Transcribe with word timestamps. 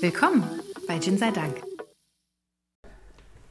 Willkommen 0.00 0.44
bei 0.86 0.98
Gin 0.98 1.18
sei 1.18 1.30
Dank. 1.30 1.56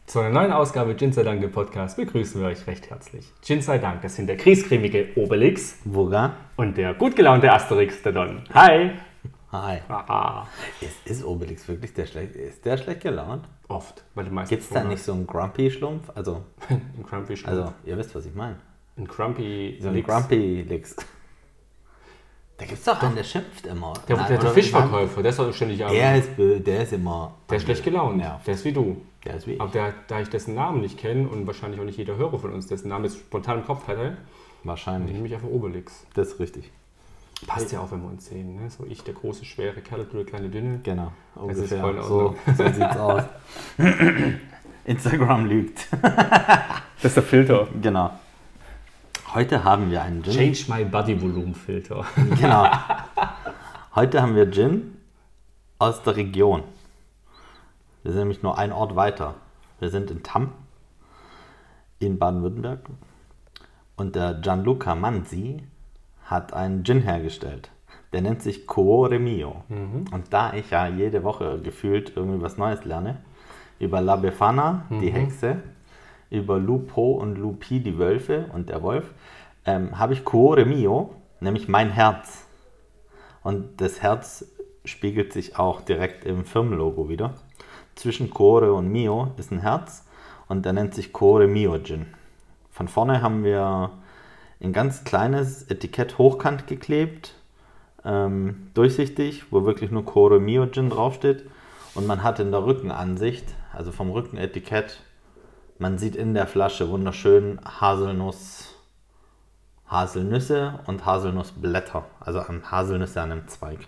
Zu 0.05 0.19
einer 0.19 0.29
neuen 0.29 0.51
Ausgabe 0.53 0.95
Gin 0.95 1.11
sei 1.11 1.23
Dank, 1.23 1.41
dem 1.41 1.51
Podcast, 1.51 1.97
begrüßen 1.97 2.39
wir 2.41 2.47
euch 2.47 2.65
recht 2.67 2.89
herzlich. 2.89 3.31
Gin 3.41 3.61
sei 3.61 3.77
Dank, 3.77 4.01
das 4.01 4.15
sind 4.15 4.27
der 4.27 4.37
kriescremige 4.37 5.09
Obelix 5.15 5.77
Woga? 5.83 6.35
und 6.55 6.77
der 6.77 6.93
gut 6.93 7.15
gelaunte 7.15 7.51
Asterix, 7.51 8.01
der 8.01 8.13
Don. 8.13 8.43
Hi! 8.53 8.91
Hi. 9.51 9.79
Haha. 9.87 10.47
Ist, 10.81 11.05
ist 11.05 11.23
Obelix 11.25 11.67
wirklich 11.67 11.93
der 11.93 12.05
schlecht? 12.05 12.35
Ist 12.35 12.65
der 12.65 12.77
schlecht 12.77 13.01
gelaunt? 13.01 13.47
Oft, 13.69 14.03
weil 14.15 14.25
die 14.25 14.31
meisten 14.31 14.55
Gibt 14.55 14.63
es 14.63 14.69
da 14.69 14.83
nicht 14.83 15.01
so 15.03 15.13
einen 15.13 15.25
Grumpy-Schlumpf? 15.27 16.09
Also, 16.15 16.43
ein 16.69 17.03
Grumpy 17.03 17.35
Schlumpf. 17.37 17.57
also, 17.57 17.73
ihr 17.85 17.97
wisst, 17.97 18.13
was 18.15 18.25
ich 18.25 18.35
meine. 18.35 18.57
ein 18.97 19.05
Grumpy 19.07 19.77
So 19.81 19.87
ein 19.89 19.95
Lix. 19.95 20.07
Grumpy-Lix. 20.07 20.95
Da 22.57 22.65
gibt 22.65 22.79
es 22.79 22.85
doch 22.85 23.01
einen, 23.03 23.15
der 23.15 23.23
schimpft 23.23 23.67
immer. 23.67 23.93
Der, 24.07 24.17
Nein, 24.17 24.27
der, 24.29 24.37
der 24.39 24.49
Fischverkäufer, 24.51 25.21
der 25.21 25.31
soll 25.31 25.53
ständig 25.53 25.77
Der 25.77 25.87
arbeiten. 25.87 26.41
ist, 26.41 26.65
der 26.67 26.81
ist 26.83 26.93
immer. 26.93 27.35
Der 27.49 27.57
ist 27.57 27.63
schlecht 27.63 27.83
gelaunt. 27.83 28.19
Ja. 28.21 28.41
Der 28.47 28.53
ist 28.55 28.65
wie 28.65 28.71
du. 28.73 28.97
Der 29.23 29.35
ist 29.35 29.45
wie 29.45 29.53
ich. 29.53 29.61
Aber 29.61 29.71
der, 29.71 29.93
da 30.07 30.21
ich 30.21 30.29
dessen 30.29 30.55
Namen 30.55 30.81
nicht 30.81 30.97
kenne 30.97 31.27
und 31.27 31.45
wahrscheinlich 31.45 31.79
auch 31.79 31.85
nicht 31.85 31.97
jeder 31.99 32.15
Hörer 32.17 32.39
von 32.39 32.51
uns 32.53 32.65
dessen 32.65 32.89
Namen 32.89 33.05
jetzt 33.05 33.17
spontan 33.17 33.59
im 33.59 33.65
Kopf 33.65 33.87
hatte, 33.87 34.17
Wahrscheinlich. 34.63 35.13
nehme 35.13 35.27
ich 35.27 35.35
einfach 35.35 35.47
Obelix. 35.49 36.05
Das 36.15 36.29
ist 36.29 36.39
richtig. 36.39 36.71
Passt 37.45 37.71
ja 37.71 37.79
auch, 37.81 37.91
wenn 37.91 38.01
wir 38.01 38.09
uns 38.09 38.25
sehen. 38.25 38.55
Ne? 38.55 38.69
So 38.71 38.83
ich, 38.89 39.03
der 39.03 39.13
große, 39.13 39.45
schwere 39.45 39.79
Kerl, 39.81 40.05
du 40.05 40.17
der 40.17 40.25
kleine, 40.25 40.49
dünne. 40.49 40.79
Genau. 40.81 41.11
ist 41.35 41.41
Ungefähr. 41.59 41.79
voll 41.81 42.01
so, 42.01 42.35
so 42.57 42.63
sieht's 42.65 42.97
aus. 42.97 43.23
Instagram 44.85 45.45
lügt. 45.45 45.87
Das 46.01 47.11
ist 47.11 47.17
der 47.17 47.23
Filter. 47.23 47.67
Genau. 47.81 48.09
Heute 49.33 49.65
haben 49.65 49.91
wir 49.91 50.01
einen 50.01 50.23
Gin. 50.23 50.53
Change 50.53 50.65
my 50.69 50.85
body 50.85 51.21
volume 51.21 51.53
Filter. 51.53 52.05
Genau. 52.39 52.65
Heute 53.95 54.21
haben 54.21 54.35
wir 54.35 54.49
Gin 54.49 54.97
aus 55.79 56.01
der 56.03 56.15
Region. 56.15 56.63
Wir 58.03 58.13
sind 58.13 58.19
nämlich 58.19 58.41
nur 58.41 58.57
ein 58.57 58.71
Ort 58.71 58.95
weiter. 58.95 59.35
Wir 59.79 59.89
sind 59.89 60.11
in 60.11 60.23
Tamm 60.23 60.53
in 61.99 62.17
Baden-Württemberg. 62.17 62.79
Und 63.97 64.15
der 64.15 64.35
Gianluca 64.35 64.95
Manzi 64.95 65.61
hat 66.25 66.53
einen 66.53 66.85
Gin 66.85 67.01
hergestellt. 67.01 67.69
Der 68.13 68.21
nennt 68.21 68.41
sich 68.41 68.65
Cuore 68.65 69.19
Mio. 69.19 69.63
Und 70.11 70.31
da 70.31 70.53
ich 70.53 70.69
ja 70.69 70.87
jede 70.87 71.23
Woche 71.23 71.59
gefühlt 71.61 72.13
irgendwie 72.15 72.41
was 72.41 72.57
Neues 72.57 72.85
lerne, 72.85 73.17
über 73.79 73.99
La 73.99 74.15
Befana, 74.15 74.85
die 74.89 75.11
Hexe, 75.11 75.57
über 76.29 76.59
Lupo 76.59 77.11
und 77.13 77.37
Lupi, 77.37 77.79
die 77.79 77.97
Wölfe 77.97 78.45
und 78.53 78.69
der 78.69 78.81
Wolf, 78.83 79.13
ähm, 79.65 79.97
habe 79.97 80.13
ich 80.13 80.25
Cuore 80.25 80.65
Mio, 80.65 81.13
nämlich 81.39 81.67
mein 81.67 81.89
Herz. 81.91 82.45
Und 83.43 83.79
das 83.81 84.01
Herz 84.01 84.45
spiegelt 84.87 85.33
sich 85.33 85.57
auch 85.57 85.81
direkt 85.81 86.25
im 86.25 86.45
Firmenlogo 86.45 87.09
wieder. 87.09 87.35
Zwischen 87.95 88.29
Core 88.29 88.73
und 88.73 88.89
Mio 88.89 89.31
ist 89.37 89.51
ein 89.51 89.59
Herz 89.59 90.05
und 90.47 90.65
der 90.65 90.73
nennt 90.73 90.93
sich 90.93 91.13
Core 91.13 91.47
Mio 91.47 91.77
Gin. 91.79 92.07
Von 92.71 92.87
vorne 92.87 93.21
haben 93.21 93.43
wir 93.43 93.91
ein 94.61 94.73
ganz 94.73 95.03
kleines 95.03 95.63
Etikett 95.63 96.17
hochkant 96.17 96.67
geklebt, 96.67 97.33
ähm, 98.05 98.69
durchsichtig, 98.73 99.51
wo 99.51 99.65
wirklich 99.65 99.91
nur 99.91 100.05
Core 100.05 100.39
Mio 100.39 100.67
Gin 100.67 100.89
draufsteht. 100.89 101.49
Und 101.95 102.05
man 102.05 102.21
hat 102.23 102.39
in 102.39 102.51
der 102.51 102.65
Rückenansicht, 102.65 103.45
also 103.73 103.91
vom 103.91 104.11
Rückenetikett, 104.11 105.01
man 105.79 105.97
sieht 105.97 106.15
in 106.15 106.33
der 106.33 106.47
Flasche 106.47 106.89
wunderschön 106.89 107.59
Haselnuss, 107.63 108.75
Haselnüsse 109.87 110.79
und 110.85 111.05
Haselnussblätter, 111.05 112.05
also 112.19 112.39
an 112.39 112.69
Haselnüsse 112.69 113.21
an 113.21 113.31
einem 113.31 113.47
Zweig. 113.47 113.79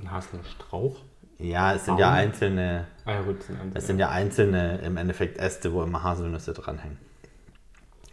Ein 0.00 0.10
Haselstrauch. 0.10 0.96
Ja, 1.38 1.74
es 1.74 1.84
sind 1.84 1.98
ja 1.98 2.08
Baum. 2.08 2.16
einzelne, 2.16 2.86
Ah 3.04 3.12
ja 3.12 3.22
gut, 3.22 3.42
sind 3.42 3.60
andere. 3.60 3.78
es 3.78 3.86
sind 3.86 3.98
ja 3.98 4.08
einzelne 4.08 4.78
im 4.78 4.96
Endeffekt 4.96 5.38
Äste, 5.38 5.72
wo 5.72 5.82
immer 5.82 6.02
Haselnüsse 6.02 6.52
dranhängen. 6.54 6.98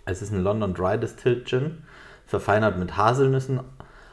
Es 0.06 0.22
ist 0.22 0.31
ein 0.31 0.44
London 0.44 0.74
Dry 0.74 1.00
Distilled 1.00 1.46
Gin, 1.47 1.84
verfeinert 2.25 2.78
mit 2.78 2.97
Haselnüssen 2.97 3.62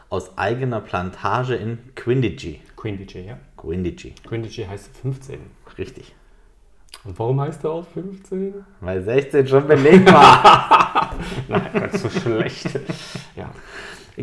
aus 0.09 0.39
eigener 0.39 0.81
Plantage 0.81 1.55
in 1.57 1.79
Quindiji. 1.97 2.61
Quindiji, 2.77 3.27
ja. 3.27 3.39
Quindiji, 3.57 4.15
Quindiji 4.27 4.65
heißt 4.65 4.97
15. 4.97 5.41
richtig. 5.79 6.15
Und 7.05 7.19
warum 7.19 7.41
heißt 7.41 7.65
er 7.65 7.71
auch 7.71 7.87
15? 7.87 8.55
Weil 8.81 9.03
16 9.03 9.47
schon 9.49 9.67
belegt 9.67 10.13
war. 10.13 11.15
Nein, 11.49 11.71
ganz 11.73 12.03
so 12.03 12.11
schlecht. 12.11 12.79
Ja. 13.37 13.51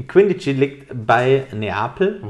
Quindiji 0.07 0.51
liegt 0.53 0.91
bei 1.07 1.45
Neapel 1.53 2.21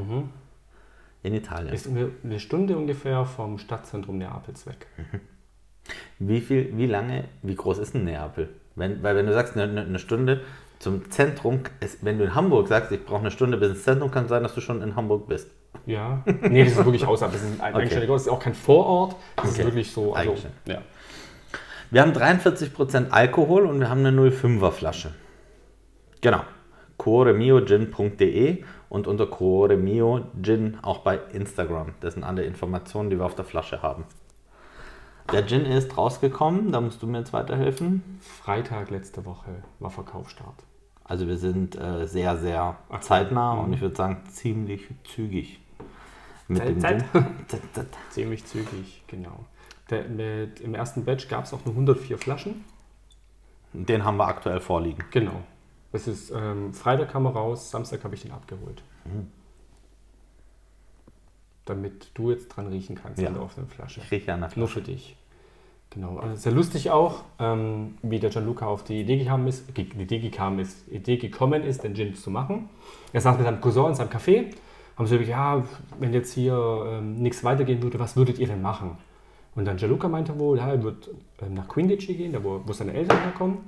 in 1.22 1.34
Italien. 1.34 1.74
Ist 1.74 1.88
eine 1.88 2.40
Stunde 2.40 2.76
ungefähr 2.78 3.24
vom 3.26 3.58
Stadtzentrum 3.58 4.18
Neapels 4.18 4.66
weg. 4.66 4.86
Wie 6.18 6.40
viel, 6.40 6.76
wie 6.76 6.86
lange, 6.86 7.24
wie 7.42 7.54
groß 7.54 7.78
ist 7.78 7.94
denn 7.94 8.04
Neapel? 8.04 8.48
Wenn, 8.74 9.02
weil 9.02 9.16
wenn 9.16 9.26
du 9.26 9.32
sagst, 9.34 9.56
eine, 9.56 9.80
eine- 9.82 9.98
Stunde 9.98 10.42
zum 10.78 11.10
Zentrum, 11.10 11.60
es, 11.80 11.98
wenn 12.02 12.18
du 12.18 12.24
in 12.24 12.34
Hamburg 12.34 12.68
sagst, 12.68 12.92
ich 12.92 13.04
brauche 13.04 13.20
eine 13.20 13.30
Stunde 13.30 13.56
bis 13.56 13.70
ins 13.70 13.82
Zentrum, 13.82 14.10
kann 14.10 14.24
es 14.24 14.28
sein, 14.30 14.42
dass 14.42 14.54
du 14.54 14.60
schon 14.60 14.80
in 14.82 14.94
Hamburg 14.96 15.28
bist. 15.28 15.50
Ja. 15.86 16.22
Nee, 16.42 16.64
das 16.64 16.72
ist 16.72 16.84
wirklich 16.84 17.06
außerhalb. 17.06 17.32
Das 17.32 17.42
ist 17.42 17.60
ein 17.60 17.74
Okay. 17.74 18.06
Das 18.06 18.22
ist 18.22 18.28
auch 18.28 18.40
kein 18.40 18.54
Vorort. 18.54 19.16
Das 19.36 19.46
Okay. 19.50 19.60
ist 19.60 19.64
wirklich 19.66 19.90
so. 19.92 20.14
Also, 20.14 20.34
ja. 20.66 20.82
Wir 21.90 22.02
haben 22.02 22.12
43% 22.12 23.10
Alkohol 23.10 23.64
und 23.66 23.80
wir 23.80 23.88
haben 23.88 24.04
eine 24.04 24.10
05er 24.30 24.70
Flasche. 24.70 25.14
Genau. 26.20 26.42
coreMioGin.de 26.98 28.64
und 28.88 29.06
unter 29.06 29.26
coreMioGin 29.26 30.78
auch 30.82 30.98
bei 30.98 31.18
Instagram. 31.32 31.94
Das 32.00 32.14
sind 32.14 32.24
alle 32.24 32.42
Informationen, 32.44 33.08
die 33.10 33.18
wir 33.18 33.24
auf 33.24 33.34
der 33.36 33.44
Flasche 33.44 33.82
haben. 33.82 34.04
Der 35.32 35.46
Gin 35.46 35.64
ist 35.66 35.96
rausgekommen, 35.96 36.72
da 36.72 36.80
musst 36.80 37.02
du 37.02 37.06
mir 37.06 37.18
jetzt 37.18 37.32
weiterhelfen. 37.32 38.18
Freitag 38.20 38.90
letzte 38.90 39.24
Woche 39.26 39.62
war 39.78 39.90
Verkaufsstart. 39.90 40.64
Also 41.08 41.26
wir 41.26 41.38
sind 41.38 41.74
äh, 41.74 42.06
sehr, 42.06 42.36
sehr 42.36 42.76
zeitnah 43.00 43.52
und 43.54 43.72
ich 43.72 43.80
würde 43.80 43.96
sagen 43.96 44.22
ziemlich 44.30 44.86
zügig. 45.04 45.60
Mit 46.48 46.58
Zeit, 46.80 47.02
dem 47.06 47.48
Zeit. 47.48 47.86
Ziemlich 48.10 48.44
zügig, 48.46 49.02
genau. 49.06 49.44
Der, 49.90 50.08
mit, 50.08 50.60
Im 50.60 50.74
ersten 50.74 51.04
Batch 51.04 51.28
gab 51.28 51.44
es 51.44 51.52
auch 51.52 51.62
nur 51.64 51.74
104 51.74 52.16
Flaschen. 52.18 52.64
Den 53.74 54.04
haben 54.04 54.16
wir 54.16 54.26
aktuell 54.26 54.60
vorliegen. 54.60 55.04
Genau. 55.10 55.42
Es 55.92 56.06
ist 56.08 56.30
ähm, 56.30 56.72
Freitag 56.72 57.10
kam 57.10 57.26
er 57.26 57.32
raus, 57.32 57.70
Samstag 57.70 58.02
habe 58.04 58.14
ich 58.14 58.22
den 58.22 58.32
abgeholt. 58.32 58.82
Mhm. 59.04 59.28
Damit 61.66 62.10
du 62.14 62.30
jetzt 62.30 62.48
dran 62.48 62.68
riechen 62.68 62.96
kannst 62.96 63.20
Ja. 63.20 63.28
an 63.28 63.34
der 63.34 63.42
offenen 63.42 63.68
Flasche. 63.68 64.00
Ich 64.00 64.10
rieche 64.10 64.32
an 64.32 64.40
der 64.40 64.48
Nur 64.56 64.68
Flasche. 64.68 64.72
für 64.80 64.90
dich. 64.90 65.16
Genau. 65.90 66.18
Also 66.18 66.36
sehr 66.36 66.52
lustig 66.52 66.90
auch, 66.90 67.24
ähm, 67.38 67.96
wie 68.02 68.18
der 68.18 68.30
Gianluca 68.30 68.66
auf 68.66 68.84
die 68.84 69.00
Idee 69.00 69.16
gekommen 69.18 69.46
ist, 69.46 69.64
die 69.76 69.82
Idee, 69.82 70.18
gekommen 70.18 70.58
ist, 70.58 70.86
Idee 70.88 71.16
gekommen 71.16 71.62
ist, 71.62 71.82
den 71.82 71.94
Gin 71.94 72.14
zu 72.14 72.30
machen. 72.30 72.68
Er 73.12 73.22
saß 73.22 73.38
mit 73.38 73.46
seinem 73.46 73.60
Cousin 73.60 73.86
in 73.86 73.94
seinem 73.94 74.10
Café, 74.10 74.54
haben 74.96 75.06
sie 75.06 75.18
gesagt, 75.18 75.30
ja, 75.30 75.64
wenn 75.98 76.12
jetzt 76.12 76.34
hier 76.34 76.84
ähm, 76.86 77.14
nichts 77.16 77.42
weitergehen 77.42 77.82
würde, 77.82 77.98
was 77.98 78.16
würdet 78.16 78.38
ihr 78.38 78.46
denn 78.46 78.60
machen? 78.60 78.98
Und 79.54 79.64
dann 79.64 79.78
Gianluca 79.78 80.08
meinte 80.08 80.38
wohl, 80.38 80.58
ja, 80.58 80.68
er 80.68 80.82
wird 80.82 81.08
ähm, 81.40 81.54
nach 81.54 81.66
Quindiji 81.68 82.14
gehen, 82.14 82.32
da 82.32 82.44
wo, 82.44 82.60
wo 82.66 82.72
seine 82.72 82.92
Eltern 82.92 83.18
herkommen, 83.22 83.58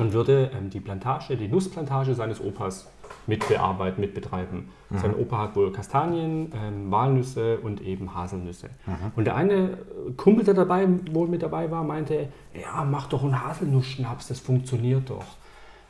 und 0.00 0.12
würde 0.12 0.50
ähm, 0.54 0.70
die 0.70 0.80
Plantage, 0.80 1.36
die 1.36 1.48
Nussplantage 1.48 2.14
seines 2.14 2.40
Opas 2.40 2.90
mitbearbeiten, 3.26 4.00
mitbetreiben. 4.00 4.70
Sein 4.90 5.14
Opa 5.14 5.38
hat 5.38 5.56
wohl 5.56 5.70
Kastanien, 5.70 6.50
ähm, 6.54 6.90
Walnüsse 6.90 7.58
und 7.58 7.82
eben 7.82 8.14
Haselnüsse. 8.14 8.70
Und 9.16 9.24
der 9.26 9.36
eine 9.36 9.78
Kumpel, 10.16 10.44
der 10.44 10.54
dabei 10.54 10.88
wohl 11.12 11.28
mit 11.28 11.42
dabei 11.42 11.70
war, 11.70 11.84
meinte, 11.84 12.28
ja, 12.54 12.84
mach 12.84 13.06
doch 13.08 13.22
einen 13.22 13.44
Haselnussschnaps, 13.44 14.28
das 14.28 14.40
funktioniert 14.40 15.10
doch. 15.10 15.24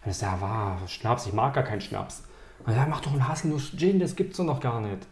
Und 0.05 0.11
ich 0.11 0.17
sage, 0.17 0.38
ja, 0.41 0.49
war 0.49 0.79
Schnaps, 0.88 1.27
ich 1.27 1.32
mag 1.32 1.55
gar 1.55 1.62
keinen 1.62 1.81
Schnaps. 1.81 2.25
Und 2.67 2.73
er 2.73 2.87
mach 2.87 3.00
doch 3.00 3.12
einen 3.12 3.29
Haselnuss-Gin, 3.29 4.00
das 4.00 4.17
gibt's 4.17 4.38
doch 4.38 4.44
noch 4.44 4.61
gar 4.61 4.81
nicht. 4.81 5.06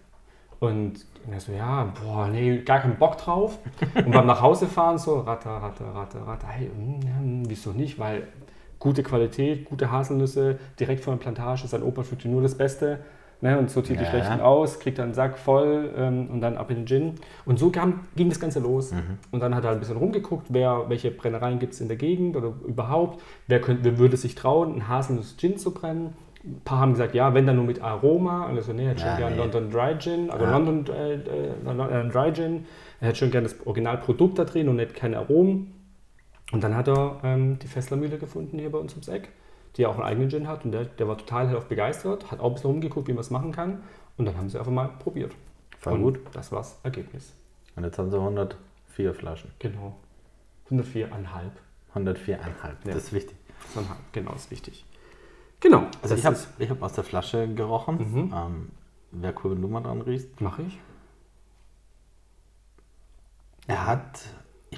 Und 0.59 1.05
er 1.31 1.41
so, 1.41 1.53
ja, 1.53 1.93
boah, 2.03 2.29
nee, 2.29 2.59
gar 2.59 2.81
keinen 2.81 2.97
Bock 2.97 3.19
drauf. 3.19 3.59
Und 3.95 4.11
beim 4.11 4.27
Nachhausefahren 4.27 4.99
so, 4.99 5.21
ratter, 5.21 5.51
ratter, 5.51 5.95
ratter, 5.95 6.27
ratter, 6.27 6.49
hey, 6.49 6.71
ja, 7.05 7.17
hm, 7.19 7.49
wieso 7.49 7.71
nicht? 7.71 7.99
Weil 7.99 8.27
gute 8.87 9.03
Qualität, 9.03 9.65
gute 9.65 9.91
Haselnüsse, 9.91 10.59
direkt 10.79 11.03
von 11.03 11.15
der 11.15 11.21
Plantage, 11.25 11.67
sein 11.67 11.83
Opa 11.83 12.03
dir 12.03 12.31
nur 12.31 12.41
das 12.43 12.55
Beste. 12.57 12.99
Ne, 13.43 13.59
und 13.59 13.69
sortiert 13.71 14.01
die 14.01 14.05
Ja. 14.05 14.09
schlechten 14.11 14.41
aus, 14.41 14.79
kriegt 14.81 14.97
dann 14.99 15.07
einen 15.07 15.15
Sack 15.15 15.37
voll 15.37 15.91
ähm, 15.95 16.31
und 16.33 16.41
dann 16.41 16.57
ab 16.57 16.71
in 16.71 16.77
den 16.77 16.87
Gin. 16.87 17.15
Und 17.45 17.59
so 17.59 17.69
kam, 17.71 18.01
ging 18.17 18.31
das 18.31 18.41
Ganze 18.41 18.61
los. 18.61 18.95
Und 19.31 19.41
dann 19.41 19.55
hat 19.55 19.63
er 19.65 19.73
ein 19.73 19.79
bisschen 19.79 19.99
rumgeguckt, 19.99 20.47
wer, 20.49 20.85
welche 20.89 21.11
Brennereien 21.11 21.59
gibt 21.59 21.75
es 21.75 21.83
in 21.83 21.89
der 21.89 21.99
Gegend 21.99 22.35
oder 22.35 22.55
überhaupt, 22.67 23.21
wer, 23.47 23.61
könnte, 23.61 23.85
wer 23.85 23.99
würde 23.99 24.17
sich 24.17 24.37
trauen, 24.37 24.73
einen 24.73 24.89
Haselnuss-Gin 24.89 25.59
zu 25.59 25.75
brennen. 25.75 26.15
Ein 26.45 26.63
paar 26.65 26.79
haben 26.79 26.93
gesagt, 26.93 27.15
ja, 27.15 27.35
wenn 27.35 27.47
dann 27.47 27.57
nur 27.57 27.67
mit 27.67 27.83
Aroma. 27.83 28.47
Und 28.47 28.57
er 28.57 28.63
so, 28.63 28.73
nee, 28.73 28.85
er 28.85 28.91
hätte 28.93 29.01
schon 29.01 29.11
Ja, 29.11 29.17
gerne 29.19 29.37
nee. 29.37 29.43
London 29.43 29.71
Dry 29.71 29.99
Gin, 29.99 30.31
also 30.31 30.45
Ja. 30.47 30.51
London 30.53 30.87
äh, 30.95 31.15
äh, 31.17 31.19
London 31.63 32.09
Dry 32.11 32.33
Gin. 32.33 32.65
Er 33.03 33.09
hätte 33.09 33.19
schon 33.19 33.31
gerne 33.31 33.49
das 33.49 33.67
Originalprodukt 33.67 34.39
da 34.39 34.45
drin 34.45 34.67
und 34.71 34.77
nicht 34.77 34.95
keine 34.95 35.19
Aromen. 35.19 35.73
Und 36.53 36.63
dann 36.63 36.77
hat 36.77 36.89
er 36.89 37.21
ähm, 37.25 37.59
die 37.59 37.67
Fesslermühle 37.67 38.19
gefunden 38.19 38.59
hier 38.59 38.71
bei 38.71 38.79
uns 38.79 38.93
ums 38.93 39.09
Eck, 39.09 39.31
die 39.77 39.83
ja 39.83 39.89
auch 39.89 39.95
einen 39.95 40.05
eigenen 40.05 40.31
Gin 40.31 40.47
hat. 40.47 40.65
Und 40.65 40.73
der, 40.73 40.85
der 40.85 41.09
war 41.09 41.19
total 41.19 41.49
hellauf 41.49 41.67
begeistert, 41.67 42.31
hat 42.31 42.41
auch 42.41 42.49
ein 42.49 42.55
bisschen 42.55 42.71
rumgeguckt, 42.71 43.09
wie 43.09 43.13
man 43.13 43.21
es 43.21 43.31
machen 43.31 43.53
kann. 43.53 43.83
Und 44.17 44.27
dann 44.27 44.37
haben 44.37 44.49
sie 44.49 44.59
einfach 44.59 44.73
mal 44.73 44.89
probiert. 44.99 45.33
Voll 45.79 45.95
und 45.95 46.03
gut. 46.03 46.21
Das 46.33 46.53
war's 46.53 46.79
Ergebnis. 46.83 47.33
Und 47.75 47.85
jetzt 47.85 47.99
haben 47.99 48.11
sie 48.11 48.17
104 48.17 49.15
Flaschen. 49.15 49.51
Genau. 49.59 49.97
104,5. 50.71 51.11
104,5. 51.95 52.29
Ja. 52.31 52.49
Das 52.85 52.97
ist 52.97 53.13
wichtig. 53.13 53.37
Genau, 54.13 54.33
ist 54.35 54.51
wichtig. 54.51 54.85
Genau. 55.61 55.87
Also 56.03 56.15
das 56.15 56.19
ich 56.19 56.25
habe 56.25 56.37
ich 56.59 56.71
hab 56.71 56.83
aus 56.83 56.93
der 56.93 57.05
Flasche 57.05 57.49
gerochen. 57.49 57.99
Mhm. 57.99 58.35
Ähm, 58.35 58.71
Wäre 59.13 59.35
cool, 59.43 59.53
wenn 59.53 59.63
du 59.63 59.69
mal 59.69 59.81
dran 59.81 60.03
riechst. 60.03 60.41
Mache 60.41 60.63
ich. 60.63 60.79
Er 63.67 63.87
hat, 63.87 64.21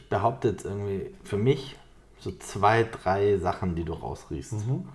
behaupte 0.08 0.48
jetzt 0.48 0.64
irgendwie, 0.64 1.14
für 1.24 1.36
mich 1.36 1.76
so 2.18 2.32
zwei, 2.32 2.84
drei 2.84 3.38
Sachen, 3.38 3.74
die 3.74 3.84
du 3.84 3.92
rausriechst. 3.92 4.66
Mhm. 4.66 4.88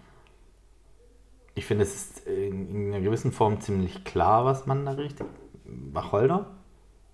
Ich 1.55 1.65
finde, 1.65 1.83
es 1.83 1.95
ist 1.95 2.27
in, 2.27 2.69
in 2.69 2.93
einer 2.93 3.01
gewissen 3.01 3.31
Form 3.31 3.61
ziemlich 3.61 4.03
klar, 4.03 4.45
was 4.45 4.65
man 4.65 4.85
da 4.85 4.93
riecht. 4.93 5.23
Wacholder. 5.65 6.51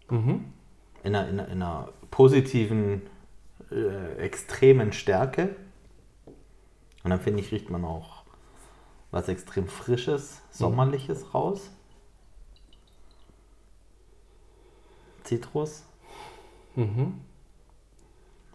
Mhm. 0.10 0.46
In 1.04 1.16
einer, 1.16 1.30
in 1.30 1.40
einer, 1.40 1.50
in 1.50 1.62
einer 1.62 1.90
positiven, 2.10 3.04
äh, 3.72 4.16
extremen 4.16 4.94
Stärke. 4.94 5.56
Und 7.04 7.12
dann 7.12 7.19
finde 7.19 7.42
ich, 7.42 7.52
riecht 7.52 7.69
man 7.69 7.86
auch 7.86 8.24
was 9.12 9.28
extrem 9.28 9.68
Frisches, 9.68 10.42
Sommerliches 10.52 11.34
raus. 11.34 11.72
Zitrus. 15.24 15.86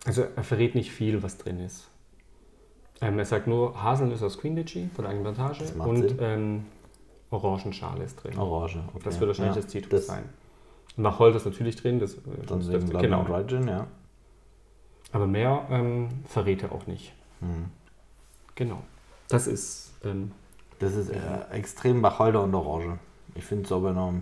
Also 0.04 0.22
er 0.36 0.44
verrät 0.44 0.74
nicht 0.74 0.90
viel, 0.92 1.22
was 1.22 1.38
drin 1.38 1.60
ist. 1.60 1.88
Ähm, 3.00 3.18
er 3.18 3.24
sagt 3.24 3.46
nur, 3.46 3.82
Haselnüsse 3.82 4.26
aus 4.26 4.38
Queen 4.38 4.54
Litchi 4.56 4.88
von 4.94 5.04
der 5.04 5.12
eigenen 5.12 5.34
Plantage 5.34 5.60
Das 5.60 5.72
und 5.72 6.14
ähm, 6.20 6.66
Orangenschale 7.30 8.04
ist 8.04 8.16
drin. 8.22 8.38
Orange. 8.38 8.78
Okay. 8.94 9.00
Das 9.04 9.18
wird 9.18 9.28
wahrscheinlich 9.28 9.56
Ja, 9.56 9.62
das 9.62 9.70
Zitrus 9.70 9.90
das- 9.90 10.06
sein. 10.06 10.24
Wacholder 10.96 11.38
ist 11.38 11.44
natürlich 11.46 11.74
drin. 11.74 11.98
Das, 11.98 12.14
äh, 12.14 12.18
Dann 12.46 12.58
das 12.60 12.68
London 12.68 13.00
genau. 13.02 13.24
Dry 13.24 13.44
Gin, 13.48 13.66
ja. 13.66 13.86
Aber 15.12 15.26
mehr 15.26 15.66
ähm, 15.70 16.08
verrät 16.26 16.62
er 16.62 16.70
auch 16.72 16.86
nicht. 16.86 17.12
Mhm. 17.40 17.66
Genau. 18.54 18.82
Das 19.28 19.46
ist 19.48 19.94
ähm, 20.04 20.30
Das 20.78 20.94
ist 20.94 21.08
äh, 21.10 21.18
extrem 21.50 22.00
Wacholder 22.02 22.44
und 22.44 22.54
Orange. 22.54 22.98
Ich 23.34 23.44
finde 23.44 23.64
es 23.64 23.72
aber 23.72 23.92
noch 23.92 24.12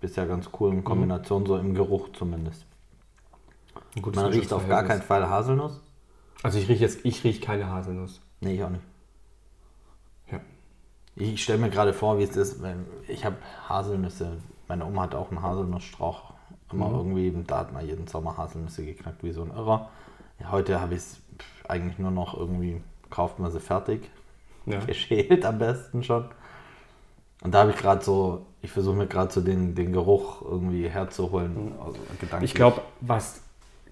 bisher 0.00 0.26
ganz 0.26 0.48
cool 0.58 0.72
in 0.72 0.82
Kombination, 0.84 1.44
so 1.44 1.58
im 1.58 1.74
Geruch 1.74 2.08
zumindest. 2.14 2.64
Gutes 4.02 4.20
Man 4.22 4.32
riecht 4.32 4.52
auf 4.52 4.68
gar 4.68 4.84
keinen. 4.84 5.02
Fall 5.02 5.28
Haselnuss. 5.28 5.80
Also 6.42 6.58
ich 6.58 6.68
rieche 6.68 6.82
jetzt, 6.82 7.04
ich 7.04 7.24
rieche 7.24 7.40
keine 7.40 7.68
Haselnuss. 7.70 8.20
Nee, 8.40 8.54
ich 8.56 8.64
auch 8.64 8.70
nicht. 8.70 8.82
Ja. 10.30 10.40
Ich 11.16 11.42
stelle 11.42 11.58
mir 11.58 11.70
gerade 11.70 11.92
vor, 11.92 12.18
wie 12.18 12.24
es 12.24 12.36
ist, 12.36 12.62
wenn 12.62 12.84
ich 13.08 13.24
habe 13.24 13.36
Haselnüsse. 13.68 14.38
Meine 14.68 14.84
Oma 14.86 15.02
hat 15.02 15.14
auch 15.14 15.30
einen 15.30 15.42
Haselnussstrauch. 15.42 16.32
Immer 16.72 16.88
Mhm. 16.88 16.94
irgendwie, 16.94 17.44
da 17.46 17.58
hat 17.58 17.72
man 17.72 17.86
jeden 17.86 18.06
Sommer 18.06 18.36
Haselnüsse 18.36 18.84
geknackt, 18.84 19.22
wie 19.22 19.32
so 19.32 19.42
ein 19.42 19.50
Irrer. 19.50 19.90
Ja, 20.40 20.50
heute 20.50 20.80
habe 20.80 20.94
ich 20.94 21.00
es 21.00 21.20
eigentlich 21.68 21.98
nur 21.98 22.10
noch 22.10 22.36
irgendwie, 22.36 22.80
kauft 23.10 23.38
man 23.38 23.50
sie 23.50 23.60
fertig. 23.60 24.10
Ja. 24.66 24.78
geschält 24.86 25.44
am 25.44 25.58
besten 25.58 26.02
schon. 26.02 26.24
Und 27.42 27.52
da 27.52 27.60
habe 27.60 27.70
ich 27.70 27.76
gerade 27.76 28.02
so, 28.02 28.46
ich 28.62 28.70
versuche 28.72 28.96
mir 28.96 29.06
gerade 29.06 29.30
so 29.30 29.42
den, 29.42 29.74
den 29.74 29.92
Geruch 29.92 30.40
irgendwie 30.42 30.88
herzuholen. 30.88 31.72
Also 31.84 31.98
gedanklich. 32.18 32.50
Ich 32.50 32.54
glaube, 32.54 32.80
was 33.02 33.42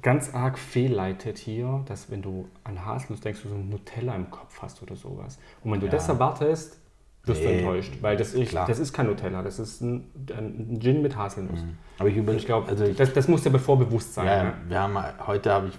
ganz 0.02 0.34
arg 0.34 0.58
fehlleitet 0.58 1.38
hier, 1.38 1.82
dass 1.86 2.10
wenn 2.10 2.22
du 2.22 2.48
an 2.64 2.84
Haselnuss 2.84 3.20
denkst, 3.20 3.42
du 3.42 3.48
so 3.48 3.54
ein 3.54 3.68
Nutella 3.68 4.14
im 4.16 4.30
Kopf 4.30 4.60
hast 4.60 4.82
oder 4.82 4.96
sowas. 4.96 5.38
Und 5.62 5.72
wenn 5.72 5.80
du 5.80 5.86
Ja. 5.86 5.92
das 5.92 6.08
erwartest, 6.08 6.78
wirst 7.24 7.44
du 7.44 7.48
Nee, 7.48 7.58
enttäuscht. 7.60 7.98
Weil 8.00 8.16
das 8.16 8.34
ist, 8.34 8.48
klar. 8.50 8.66
das 8.66 8.80
ist 8.80 8.92
kein 8.92 9.06
Nutella, 9.06 9.42
das 9.42 9.60
ist 9.60 9.80
ein, 9.80 10.10
ein 10.36 10.78
Gin 10.80 11.02
mit 11.02 11.16
Haselnuss. 11.16 11.64
Aber 11.98 12.08
ich 12.08 12.16
ich 12.16 12.46
glaube, 12.46 12.68
also 12.68 12.84
ich, 12.84 12.96
das, 12.96 13.12
das 13.12 13.28
muss 13.28 13.42
dir 13.44 13.50
bevor 13.50 13.78
bewusst 13.78 14.14
sein. 14.14 14.26
ja, 14.26 14.42
ne? 14.44 14.52
wir 14.68 14.80
haben, 14.80 14.98
heute 15.26 15.52
habe 15.52 15.68
ich 15.68 15.78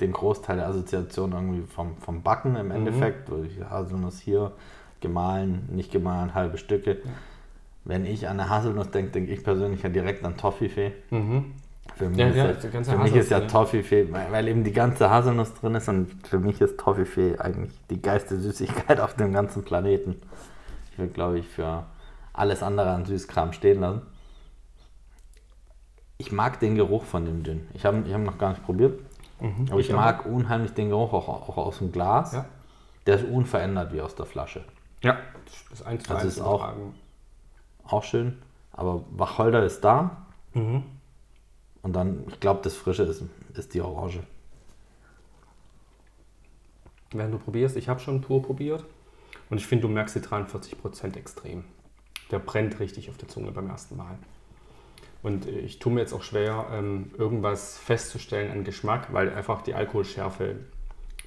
den 0.00 0.12
Großteil 0.12 0.56
der 0.56 0.66
Assoziation 0.68 1.32
irgendwie 1.32 1.62
vom, 1.66 1.96
vom 1.96 2.22
Backen 2.22 2.50
Mhm. 2.52 2.56
im 2.58 2.70
Endeffekt. 2.72 3.30
wo 3.30 3.42
ich 3.42 3.58
Haselnuss 3.64 4.18
hier 4.20 4.52
gemahlen, 5.00 5.66
nicht 5.70 5.90
gemahlen, 5.90 6.34
halbe 6.34 6.58
Stücke. 6.58 6.98
Wenn 7.84 8.04
ich 8.04 8.28
an 8.28 8.38
eine 8.38 8.50
Haselnuss 8.50 8.90
denke, 8.90 9.12
denke 9.12 9.32
ich 9.32 9.42
persönlich 9.42 9.82
ja 9.82 9.88
direkt 9.88 10.24
an 10.26 10.36
Toffifee. 10.36 10.92
Mhm. 11.10 11.52
Für 11.96 12.08
mich, 12.08 12.18
Ja, 12.18 12.28
ist, 12.28 12.64
ja, 12.64 12.70
für 12.70 12.98
mich 12.98 13.14
ist 13.14 13.30
ja 13.30 13.36
Haselnuss, 13.36 13.52
Toffifee, 13.52 14.12
weil 14.12 14.32
weil 14.32 14.48
eben 14.48 14.64
die 14.64 14.72
ganze 14.72 15.10
Haselnuss 15.10 15.54
drin 15.54 15.74
ist 15.74 15.88
und 15.88 16.26
für 16.26 16.38
mich 16.38 16.60
ist 16.60 16.78
Toffifee 16.78 17.36
eigentlich 17.38 17.78
die 17.90 18.00
geilste 18.00 18.38
Süßigkeit 18.38 19.00
auf 19.00 19.14
dem 19.14 19.32
ganzen 19.32 19.64
Planeten. 19.64 20.20
Ich 20.92 20.98
will, 20.98 21.08
glaube 21.08 21.38
ich, 21.38 21.48
für 21.48 21.84
alles 22.32 22.62
andere 22.62 22.90
an 22.90 23.04
Süßkram 23.04 23.52
stehen 23.52 23.80
lassen. 23.80 24.02
Ich 26.18 26.32
mag 26.32 26.60
den 26.60 26.74
Geruch 26.74 27.04
von 27.04 27.24
dem 27.24 27.44
Gin. 27.44 27.66
Ich 27.74 27.84
habe 27.84 28.02
ich 28.06 28.12
hab 28.12 28.20
ihn 28.20 28.24
noch 28.24 28.38
gar 28.38 28.50
nicht 28.50 28.64
probiert. 28.64 29.00
Aber 29.40 29.80
ich, 29.80 29.88
Ich 29.88 29.94
mag 29.94 30.26
unheimlich 30.26 30.74
den 30.74 30.90
Geruch 30.90 31.12
auch, 31.12 31.28
auch 31.28 31.56
aus 31.56 31.78
dem 31.78 31.92
Glas. 31.92 32.32
Ja. 32.32 32.44
Der 33.06 33.16
ist 33.16 33.24
unverändert 33.24 33.92
wie 33.92 34.02
aus 34.02 34.14
der 34.14 34.26
Flasche. 34.26 34.64
Ja, 35.02 35.16
das 35.46 35.80
ist 35.80 35.86
eins 35.86 36.04
zu 36.04 36.10
Also 36.14 36.26
eins 36.26 36.36
ist 36.36 36.42
auch-. 36.42 36.72
Auch 37.86 38.04
schön. 38.04 38.38
Aber 38.72 39.02
Wacholder 39.10 39.64
ist 39.64 39.80
da. 39.80 40.26
Mhm. 40.52 40.84
Und 41.82 41.94
dann, 41.94 42.24
ich 42.28 42.40
glaube, 42.40 42.60
das 42.62 42.74
Frische 42.76 43.04
ist, 43.04 43.22
ist 43.54 43.74
die 43.74 43.80
Orange. 43.80 44.22
Während 47.12 47.34
du 47.34 47.38
probierst, 47.38 47.76
ich 47.76 47.88
habe 47.88 48.00
schon 48.00 48.20
pur 48.20 48.42
probiert 48.42 48.84
und 49.48 49.58
ich 49.58 49.66
finde, 49.66 49.82
du 49.82 49.92
merkst 49.92 50.14
die 50.14 50.20
43% 50.20 51.16
extrem. 51.16 51.64
Der 52.30 52.38
brennt 52.38 52.78
richtig 52.78 53.10
auf 53.10 53.16
der 53.16 53.28
Zunge 53.28 53.50
beim 53.50 53.68
ersten 53.68 53.96
Mal. 53.96 54.16
Und 55.22 55.46
äh, 55.46 55.58
ich 55.58 55.78
tue 55.80 55.92
mir 55.92 56.00
jetzt 56.00 56.12
auch 56.12 56.22
schwer, 56.22 56.66
ähm, 56.72 57.10
irgendwas 57.18 57.76
festzustellen 57.78 58.52
an 58.52 58.64
Geschmack, 58.64 59.12
weil 59.12 59.32
einfach 59.34 59.62
die 59.62 59.74
Alkoholschärfe 59.74 60.56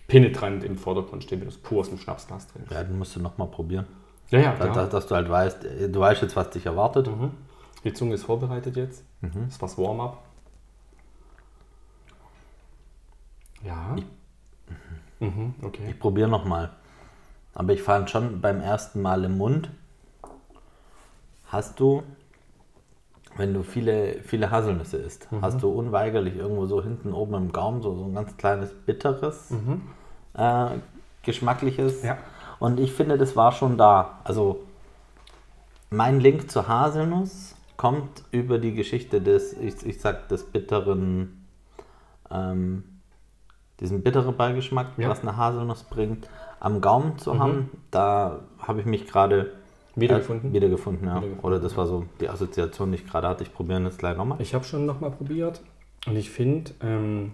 penetrant 0.07 0.63
im 0.63 0.77
Vordergrund 0.77 1.23
steht, 1.23 1.39
wenn 1.39 1.47
du 1.47 1.53
es 1.53 1.57
pur 1.57 1.81
aus 1.81 1.89
dem 1.89 1.97
Schnapsglas 1.97 2.47
trinkst. 2.47 2.71
Ja, 2.71 2.83
den 2.83 2.97
musst 2.97 3.15
du 3.15 3.19
nochmal 3.19 3.50
probieren. 3.50 3.85
Ja, 4.29 4.39
ja, 4.39 4.51
Da, 4.51 4.65
klar. 4.65 4.73
da, 4.75 4.85
dass 4.88 5.07
du 5.07 5.15
halt 5.15 5.29
weißt, 5.29 5.65
äh, 5.65 5.89
du 5.89 6.00
weißt 6.00 6.21
jetzt, 6.21 6.35
was 6.38 6.50
dich 6.51 6.65
erwartet. 6.65 7.07
Mhm. 7.07 7.31
Die 7.83 7.91
Zunge 7.94 8.13
ist 8.15 8.23
vorbereitet 8.23 8.77
jetzt. 8.77 9.03
Mhm. 9.19 9.47
Das 9.50 9.61
war's 9.61 9.77
Warm-up. 9.77 10.23
Ja. 13.63 13.95
Mhm, 15.20 15.55
okay. 15.62 15.89
Ich 15.89 16.00
probiere 16.00 16.27
nochmal. 16.29 16.72
Aber 17.53 17.74
ich 17.74 17.82
fand 17.82 18.10
schon 18.10 18.41
beim 18.41 18.60
ersten 18.62 19.01
Mal 19.01 19.24
im 19.24 19.38
Mund, 19.38 19.70
hast 21.48 21.79
du, 21.79 22.03
wenn 23.38 23.53
du 23.53 23.63
viele, 23.63 24.22
viele 24.24 24.50
Haselnüsse 24.51 24.98
isst, 24.98 25.32
Mhm. 25.32 25.41
hast 25.41 25.62
du 25.62 25.70
unweigerlich 25.70 26.36
irgendwo 26.36 26.65
so 26.65 26.84
hinten 26.84 27.13
oben 27.13 27.36
im 27.36 27.51
Gaumen 27.51 27.82
so, 27.82 27.96
so 27.96 28.05
ein 28.05 28.13
ganz 28.15 28.36
kleines 28.38 28.74
bitteres, 28.74 29.51
äh, 30.34 30.70
geschmackliches. 31.22 32.01
Mhm. 32.01 32.08
Ja. 32.08 32.17
Und 32.60 32.79
ich 32.79 32.91
finde, 32.93 33.17
das 33.17 33.36
war 33.36 33.51
schon 33.51 33.77
da. 33.77 34.20
Also 34.24 34.63
mein 35.89 36.20
Link 36.20 36.50
zur 36.50 36.67
Haselnuss 36.67 37.55
kommt 37.77 38.24
über 38.32 38.58
die 38.58 38.74
Geschichte 38.74 39.22
des, 39.22 39.53
ich, 39.53 39.86
ich 39.86 40.01
sag, 40.01 40.27
des 40.29 40.43
bitteren, 40.46 41.46
ähm, 42.32 42.84
diesen 43.84 44.02
bitteren 44.02 44.36
Beigeschmack, 44.36 44.88
Ja. 44.98 45.10
was 45.10 45.22
eine 45.22 45.38
Haselnuss 45.38 45.84
bringt, 45.84 46.28
am 46.60 46.82
Gaumen 46.82 47.18
zu 47.20 47.38
haben. 47.38 47.70
Da 47.92 48.40
habe 48.58 48.80
ich 48.80 48.86
mich 48.88 49.06
gerade 49.06 49.52
Wiedergefunden? 49.96 50.50
Äh, 50.50 50.54
wiedergefunden, 50.56 51.06
ja. 51.08 51.18
Wiedergefunden, 51.18 51.46
Oder 51.46 51.60
das 51.60 51.78
war 51.78 51.86
so 51.86 52.06
die 52.20 52.28
Assoziation, 52.30 52.92
die 52.92 52.98
ich 52.98 53.06
gerade 53.06 53.28
hatte. 53.28 53.44
Ich 53.44 53.54
probiere 53.54 53.84
das 53.84 53.98
gleich 53.98 54.18
nochmal. 54.18 54.42
Ich 54.42 54.56
habe 54.56 54.63
schon 54.63 54.88
nochmal 54.88 55.12
probiert 55.12 55.62
und 56.08 56.16
ich 56.16 56.32
finde, 56.32 56.72
ähm, 56.82 57.34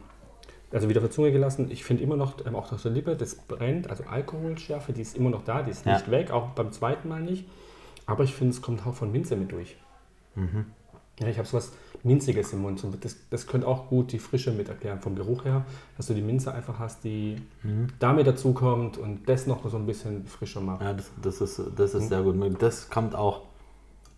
also 0.72 0.90
wieder 0.90 1.00
auf 1.00 1.06
der 1.06 1.12
Zunge 1.12 1.32
gelassen, 1.32 1.70
ich 1.72 1.84
finde 1.86 2.04
immer 2.04 2.18
noch, 2.18 2.34
ähm, 2.46 2.56
auch 2.56 2.72
auf 2.74 2.82
der 2.82 2.92
Lippe, 2.92 3.16
das 3.16 3.36
brennt, 3.36 3.90
also 3.90 4.04
Alkoholschärfe, 4.04 4.92
die 4.92 5.02
ist 5.02 5.16
immer 5.16 5.30
noch 5.30 5.44
da, 5.46 5.62
die 5.62 5.72
ist 5.72 5.86
Ja. 5.86 5.94
nicht 5.94 6.12
weg, 6.12 6.32
auch 6.32 6.50
beim 6.50 6.72
zweiten 6.74 7.08
Mal 7.08 7.22
nicht. 7.22 7.48
Aber 8.08 8.24
ich 8.24 8.34
finde, 8.34 8.52
es 8.54 8.62
kommt 8.62 8.86
auch 8.86 8.94
von 8.96 9.12
Minze 9.12 9.36
mit 9.38 9.52
durch. 9.52 9.78
Ja, 11.20 11.28
ich 11.28 11.38
habe 11.38 11.48
so 11.48 11.58
was 11.58 11.72
Minziges 12.04 12.54
im 12.54 12.62
Mund. 12.62 12.82
Das, 13.02 13.18
das 13.30 13.46
könnte 13.46 13.68
auch 13.68 13.88
gut 13.90 14.12
die 14.14 14.20
Frische 14.20 14.52
mit 14.52 14.70
erklären, 14.70 15.00
vom 15.02 15.16
Geruch 15.16 15.44
her, 15.44 15.66
dass 15.98 16.08
du 16.08 16.14
die 16.14 16.22
Minze 16.22 16.54
einfach 16.54 16.80
hast, 16.80 17.04
die 17.04 17.42
damit 18.00 18.26
dazukommt 18.26 18.98
und 18.98 19.28
das 19.28 19.46
noch 19.46 19.70
so 19.70 19.76
ein 19.78 19.86
bisschen 19.86 20.26
frischer 20.26 20.62
macht. 20.62 20.82
Ja, 20.82 20.94
das, 20.94 21.12
das 21.22 21.42
ist, 21.42 21.62
das 21.76 21.94
ist 21.94 22.08
sehr 22.10 22.22
gut 22.22 22.36
möglich. 22.36 22.58
Das 22.60 22.90
kommt 22.90 23.16
auch, 23.16 23.42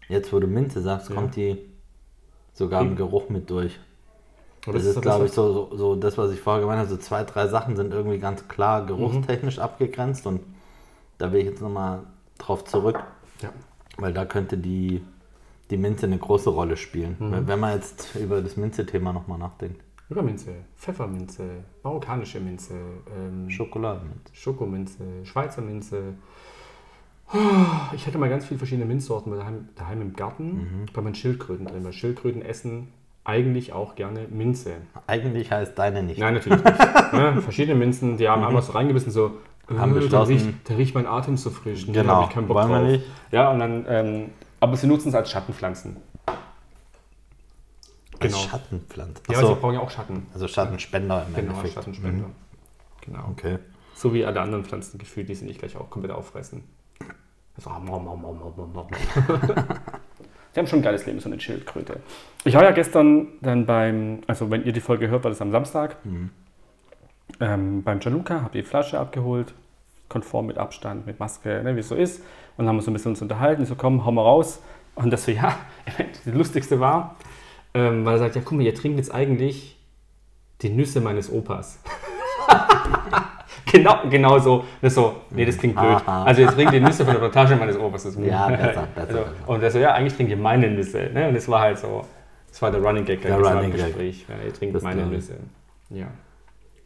jetzt 0.10 0.32
wo 0.32 0.40
du 0.40 0.46
Minze 0.48 0.82
sagst, 0.82 1.10
Ja. 1.10 1.16
kommt 1.16 1.36
die 1.36 1.58
sogar 2.54 2.82
im 2.84 2.96
Geruch 2.96 3.30
mit 3.30 3.50
durch. 3.50 3.80
Aber 4.68 4.74
Das, 4.74 4.86
ist, 4.86 4.98
doch 4.98 5.02
glaube 5.02 5.26
ich, 5.26 5.32
so, 5.32 5.52
so, 5.72 5.76
so 5.78 5.96
das, 5.96 6.20
was 6.20 6.32
ich 6.32 6.40
vorher 6.40 6.62
gemeint 6.62 6.80
habe. 6.82 6.90
So 6.90 6.98
zwei, 6.98 7.24
drei 7.24 7.48
Sachen 7.48 7.76
sind 7.76 7.92
irgendwie 7.94 8.20
ganz 8.20 8.48
klar 8.48 8.86
geruchstechnisch 8.86 9.58
abgegrenzt 9.58 10.28
und 10.28 10.42
da 11.18 11.32
will 11.32 11.40
ich 11.40 11.48
jetzt 11.48 11.62
nochmal 11.64 12.02
drauf 12.38 12.64
zurück, 12.66 13.02
Ja. 13.42 13.50
weil 13.98 14.14
da 14.14 14.24
könnte 14.26 14.58
die, 14.60 15.02
die 15.72 15.78
Minze 15.78 16.06
eine 16.06 16.18
große 16.18 16.50
Rolle 16.50 16.78
spielen. 16.78 17.16
Wenn- 17.20 17.48
Wenn 17.48 17.60
man 17.60 17.74
jetzt 17.76 18.16
über 18.16 18.42
das 18.42 18.58
Minze-Thema 18.58 19.14
nochmal 19.14 19.40
nachdenkt. 19.40 19.82
Überminze, 20.10 20.52
Pfefferminze, 20.76 21.44
marokkanische 21.84 22.40
Minze, 22.42 22.74
ähm, 23.18 23.50
Schokoladenminze. 23.50 24.34
Schokominze, 24.34 25.04
Schweizer 25.24 25.62
Minze. 25.62 26.16
Ich 27.96 28.06
hätte 28.06 28.18
mal 28.18 28.30
ganz 28.30 28.46
viele 28.46 28.58
verschiedene 28.58 28.86
Minzsorten 28.86 29.32
daheim, 29.32 29.70
daheim 29.76 30.02
im 30.02 30.14
Garten 30.14 30.86
bei 30.94 31.02
meinen 31.02 31.16
Schildkröten 31.16 31.66
drin. 31.66 31.84
Weil 31.86 31.94
Schildkröten 31.94 32.42
essen 32.42 32.90
eigentlich 33.24 33.72
auch 33.72 33.96
gerne 33.96 34.26
Minze. 34.30 34.72
Eigentlich 35.08 35.50
heißt 35.52 35.80
deine 35.80 36.04
nicht. 36.04 36.20
Nein, 36.20 36.34
natürlich 36.34 36.62
nicht. 36.62 36.78
ja, 36.80 37.34
verschiedene 37.42 37.78
Minzen, 37.80 38.18
die 38.18 38.28
haben 38.28 38.44
einmal 38.44 38.62
so 38.62 38.74
reingebissen, 38.74 39.12
so, 39.12 39.32
Mhm. 39.70 39.80
Haben 39.80 39.96
äh, 40.02 40.08
da 40.10 40.24
riecht, 40.24 40.48
da 40.66 40.74
riecht 40.76 40.96
mein 40.96 41.06
Atem 41.08 41.38
so 41.38 41.50
frisch. 41.50 41.86
Genau, 41.86 42.24
hab 42.24 42.30
ich 42.30 42.34
keinen 42.36 42.48
Bock 42.48 42.58
wollen 42.58 42.70
wir 42.72 42.80
drauf. 42.80 42.88
nicht. 42.90 43.06
Ja, 43.32 43.52
und 43.52 43.60
dann, 43.60 43.86
ähm, 43.88 44.26
aber 44.62 44.78
sie 44.78 44.88
nutzen 44.88 45.10
es 45.10 45.16
als 45.16 45.30
Schattenpflanzen. 45.30 45.98
Als 48.20 48.34
Genau. 48.34 48.38
Schattenpflanze. 48.38 49.22
Ja, 49.30 49.38
Achso, 49.38 49.56
sie 49.56 49.60
brauchen 49.60 49.74
ja 49.74 49.80
auch 49.82 49.90
Schatten. 49.90 50.28
also 50.34 50.48
Schattenspender 50.48 51.26
im 51.28 51.34
Genau, 51.34 51.50
Endeffekt. 51.50 51.74
Schattenspender. 51.74 52.28
Mhm. 52.28 52.36
Genau. 53.02 53.28
Okay. 53.32 53.58
So 53.96 54.14
wie 54.14 54.24
alle 54.26 54.40
anderen 54.42 54.64
Pflanzen 54.64 54.98
gefühlt, 54.98 55.28
die 55.28 55.36
sie 55.36 55.46
nicht 55.46 55.60
gleich 55.60 55.76
auch 55.76 55.90
komplett 55.90 56.14
auffressen. 56.16 56.64
Mau, 57.66 57.80
mau, 58.00 58.00
mau, 58.00 58.16
mau. 58.74 58.88
Die 60.56 60.60
haben 60.60 60.68
schon 60.68 60.80
ein 60.80 60.84
geiles 60.84 61.06
Leben, 61.06 61.20
so 61.20 61.30
eine 61.30 61.40
Schildkröte. 61.40 62.00
Ich 62.44 62.56
war 62.56 62.64
ja 62.64 62.72
gestern 62.72 63.28
dann 63.42 63.66
beim, 63.66 64.22
also 64.28 64.50
wenn 64.50 64.64
ihr 64.66 64.72
die 64.74 64.80
Folge 64.82 65.10
hört, 65.10 65.24
war 65.24 65.30
das 65.32 65.42
am 65.42 65.52
Samstag, 65.52 65.98
ähm, 67.40 67.84
beim 67.84 68.00
Gianluca, 68.00 68.42
habe 68.42 68.54
die 68.54 68.64
Flasche 68.64 69.00
abgeholt, 69.00 69.54
konform 70.12 70.46
mit 70.46 70.58
Abstand, 70.58 71.06
mit 71.08 71.20
Maske, 71.20 71.62
ne, 71.64 71.76
wie 71.76 71.80
es 71.80 71.90
so 71.90 71.96
ist. 71.96 72.20
Und 72.58 72.66
dann 72.66 72.68
haben 72.70 72.76
wir 72.76 72.82
so 72.84 72.92
ein 72.92 72.94
bisschen 72.94 73.12
uns 73.12 73.22
unterhalten, 73.22 73.66
so 73.66 73.76
komm, 73.76 74.06
hau 74.06 74.12
mal 74.12 74.22
raus. 74.22 74.62
Und 74.96 75.12
das 75.12 75.26
so, 75.26 75.32
ja, 75.42 75.56
das 75.98 76.34
Lustigste 76.34 76.80
war, 76.80 77.16
ähm, 77.74 78.06
weil 78.06 78.16
er 78.16 78.20
sagt, 78.20 78.36
ja 78.36 78.42
guck 78.44 78.58
mal, 78.58 78.64
ihr 78.64 78.76
trinkt 78.76 78.98
jetzt 78.98 79.12
eigentlich 79.14 79.80
die 80.62 80.70
Nüsse 80.70 81.02
meines 81.02 81.32
Opas. 81.32 81.80
genau, 83.72 84.00
genau 84.10 84.38
so. 84.40 84.66
Das 84.82 84.94
so, 84.96 85.16
nee, 85.32 85.46
das 85.46 85.58
klingt 85.58 85.76
blöd. 85.76 86.02
Also 86.06 86.42
jetzt 86.42 86.54
trinkt 86.56 86.74
die 86.74 86.80
Nüsse 86.80 87.04
von 87.06 87.14
der 87.14 87.20
Plantage 87.20 87.56
meines 87.56 87.78
Opas. 87.78 88.04
Das 88.04 88.16
Ja, 88.18 88.48
besser, 88.50 88.88
besser, 88.94 89.08
also, 89.08 89.14
besser. 89.20 89.26
Und 89.48 89.64
er 89.64 89.72
so, 89.72 89.80
ja, 89.80 89.94
eigentlich 89.94 90.16
trinkt 90.16 90.32
ihr 90.32 90.38
meine 90.38 90.70
Nüsse. 90.70 91.10
Ne? 91.14 91.28
Und 91.30 91.34
das 91.36 91.48
war 91.48 91.62
halt 91.62 91.80
so, 91.80 92.06
das 92.50 92.62
war 92.62 92.70
der 92.72 92.82
Running 92.82 93.06
Gag 93.06 93.22
Der 93.22 93.38
Running 93.40 93.72
Gag. 93.72 93.86
Gespräch. 93.86 94.26
Ja, 94.28 94.36
ihr 94.46 94.54
trinkt 94.54 94.76
Das 94.76 94.84
meine. 94.84 95.06
Nüsse. 95.06 95.38
Ja. 95.90 96.08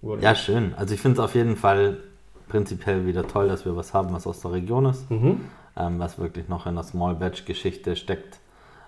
Wurde- 0.01 0.21
Ja, 0.21 0.35
schön. 0.35 0.73
Also 0.77 0.93
ich 0.93 1.01
finde 1.01 1.19
es 1.19 1.25
auf 1.25 1.33
jeden 1.35 1.55
Fall 1.55 1.97
prinzipiell 2.47 3.05
wieder 3.05 3.27
toll, 3.27 3.47
dass 3.47 3.65
wir 3.65 3.75
was 3.75 3.93
haben, 3.93 4.13
was 4.13 4.27
aus 4.27 4.41
der 4.41 4.51
Region 4.53 4.85
ist, 4.85 5.09
Mhm. 5.09 5.41
ähm, 5.77 5.99
was 5.99 6.17
wirklich 6.19 6.47
noch 6.47 6.65
in 6.65 6.75
der 6.75 6.83
Small 6.83 7.15
Batch 7.15 7.45
Geschichte 7.45 7.95
steckt, 7.95 8.39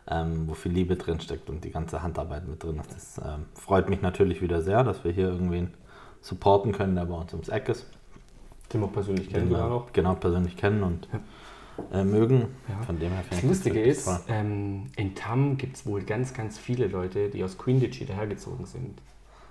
ähm, 0.09 0.47
wo 0.47 0.53
viel 0.53 0.71
Liebe 0.71 0.95
drin 0.95 1.19
steckt 1.19 1.49
und 1.49 1.63
die 1.63 1.71
ganze 1.71 2.01
Handarbeit 2.03 2.47
mit 2.47 2.63
drin 2.63 2.79
ist. 2.79 2.93
Das 2.93 3.17
ähm, 3.25 3.45
freut 3.55 3.89
mich 3.89 4.01
natürlich 4.01 4.41
wieder 4.41 4.61
sehr, 4.61 4.83
dass 4.83 5.03
wir 5.03 5.11
hier 5.11 5.27
irgendwen 5.29 5.73
supporten 6.21 6.71
können, 6.71 6.95
der 6.95 7.05
bei 7.05 7.15
uns 7.15 7.33
ums 7.33 7.49
Eck 7.49 7.69
ist, 7.69 7.85
Den 8.73 8.81
wir 8.81 8.87
persönlich 8.87 9.29
kennen 9.29 9.49
wir 9.49 9.57
noch. 9.67 9.91
genau 9.93 10.15
persönlich 10.15 10.55
kennen 10.57 10.83
und 10.83 11.07
äh, 11.93 12.03
mögen. 12.03 12.47
Ja. 12.67 12.81
Von 12.85 12.99
dem 12.99 13.11
her 13.11 13.23
Das 13.29 13.43
Lustige 13.43 13.75
wirklich 13.75 13.97
ist, 13.97 14.23
ähm, 14.29 14.87
in 14.95 15.13
Tam 15.13 15.57
gibt 15.57 15.75
es 15.75 15.85
wohl 15.85 16.01
ganz, 16.03 16.33
ganz 16.33 16.57
viele 16.57 16.87
Leute, 16.87 17.29
die 17.29 17.43
aus 17.43 17.57
Queenditch 17.57 18.03
dahergezogen 18.07 18.65
sind. 18.65 18.99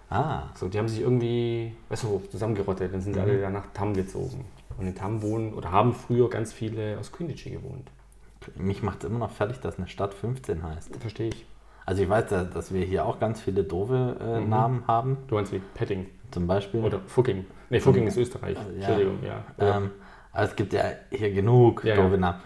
Ah, 0.09 0.45
So, 0.55 0.69
die 0.69 0.79
haben 0.79 0.89
sich 0.89 1.01
irgendwie, 1.01 1.75
weißt 1.89 2.05
du, 2.05 2.23
zusammengerottet, 2.31 2.93
dann 2.95 3.01
sind 3.01 3.13
Mhm. 3.13 3.15
sie 3.15 3.21
alle 3.21 3.37
wieder 3.39 3.51
nach 3.51 3.67
Tam 3.75 3.93
gezogen. 3.95 4.45
Und 4.79 4.87
in 4.87 4.95
Tam 4.95 5.23
wohnen 5.23 5.55
oder 5.55 5.73
haben 5.73 5.95
früher 5.95 6.29
ganz 6.31 6.53
viele 6.53 6.99
aus 6.99 7.11
Queenditch 7.13 7.45
gewohnt. 7.45 7.91
mich 8.57 8.83
macht 8.83 9.03
es 9.03 9.11
immer 9.11 9.19
noch 9.19 9.33
fertig, 9.33 9.59
dass 9.61 9.77
eine 9.79 9.89
Stadt 9.89 10.15
15 10.15 10.63
heißt. 10.63 10.95
Verstehe 10.97 11.29
ich. 11.31 11.47
Also 11.85 12.03
ich 12.03 12.09
weiß, 12.09 12.27
dass 12.29 12.73
wir 12.73 12.85
hier 12.85 13.05
auch 13.07 13.19
ganz 13.19 13.41
viele 13.41 13.65
doofe 13.65 14.17
äh, 14.21 14.41
Mhm. 14.41 14.49
Namen 14.49 14.85
haben. 14.87 15.17
Du 15.27 15.35
meinst 15.35 15.53
wie 15.53 15.61
Petting 15.75 16.07
Zum 16.31 16.47
Beispiel. 16.47 16.81
oder 16.85 17.01
Fucking. 17.07 17.45
Nee, 17.71 17.81
Fucking 17.81 18.07
ist 18.07 18.17
Österreich. 18.17 18.57
Ja. 18.57 18.87
Entschuldigung, 18.89 19.19
ja. 19.25 19.45
Ähm, 19.59 19.91
aber 20.33 20.45
es 20.45 20.55
gibt 20.55 20.73
ja 20.73 20.83
hier 21.11 21.33
genug 21.33 21.83
Ja, 21.85 21.97
doofe 21.97 22.15
ja. 22.21 22.41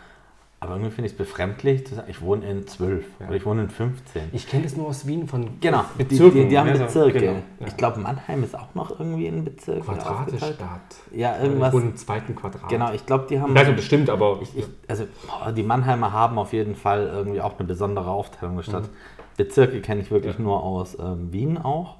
Aber 0.62 0.74
irgendwie 0.74 0.90
finde 0.90 1.06
ich 1.06 1.12
es 1.12 1.16
befremdlich 1.18 1.86
zu 1.86 1.94
sagen, 1.94 2.10
ich 2.10 2.20
wohne 2.20 2.44
in 2.48 2.66
12 2.66 3.04
Ja. 3.18 3.28
oder 3.28 3.36
ich 3.36 3.46
wohne 3.46 3.62
in 3.62 3.70
15. 3.70 4.22
Ich 4.32 4.46
kenne 4.46 4.64
das 4.64 4.76
nur 4.76 4.88
aus 4.88 5.06
Wien 5.06 5.26
von 5.26 5.58
genau, 5.58 5.84
die, 5.98 6.04
Bezirken. 6.04 6.42
die, 6.42 6.48
die 6.48 6.58
haben 6.58 6.66
ne, 6.68 6.76
so- 6.76 6.84
Bezirke. 6.84 7.18
Genau, 7.18 7.32
ja. 7.60 7.66
Ich 7.66 7.76
glaube, 7.78 7.98
Mannheim 8.00 8.44
ist 8.44 8.54
auch 8.54 8.74
noch 8.74 8.90
irgendwie 9.00 9.26
ein 9.28 9.42
Bezirk. 9.42 9.88
oder 9.88 9.96
Quadratisch 9.96 10.34
aufgeteilt. 10.34 10.56
Stadt. 10.56 10.96
Ja, 11.12 11.40
irgendwas. 11.40 11.72
Und 11.72 11.98
zweiten 11.98 12.34
Quadrat. 12.36 12.68
Genau, 12.68 12.92
ich 12.92 13.06
glaube, 13.06 13.26
die 13.30 13.40
haben. 13.40 13.54
Nicht, 13.54 13.74
bestimmt, 13.74 14.10
aber 14.10 14.38
ich, 14.42 14.54
ich, 14.54 14.66
also 14.86 15.04
oh, 15.28 15.50
die 15.50 15.62
Mannheimer 15.62 16.12
haben 16.12 16.38
auf 16.38 16.52
jeden 16.52 16.74
Fall 16.74 17.06
irgendwie 17.06 17.40
auch 17.40 17.58
eine 17.58 17.66
besondere 17.66 18.10
Aufteilung 18.10 18.56
der 18.56 18.62
Stadt. 18.64 18.90
Bezirke 19.38 19.80
kenne 19.80 20.02
ich 20.02 20.10
wirklich 20.10 20.38
Mhm. 20.38 20.44
Ja. 20.44 20.50
nur 20.50 20.62
aus 20.62 20.98
ähm, 20.98 21.32
Wien 21.32 21.56
auch. 21.56 21.96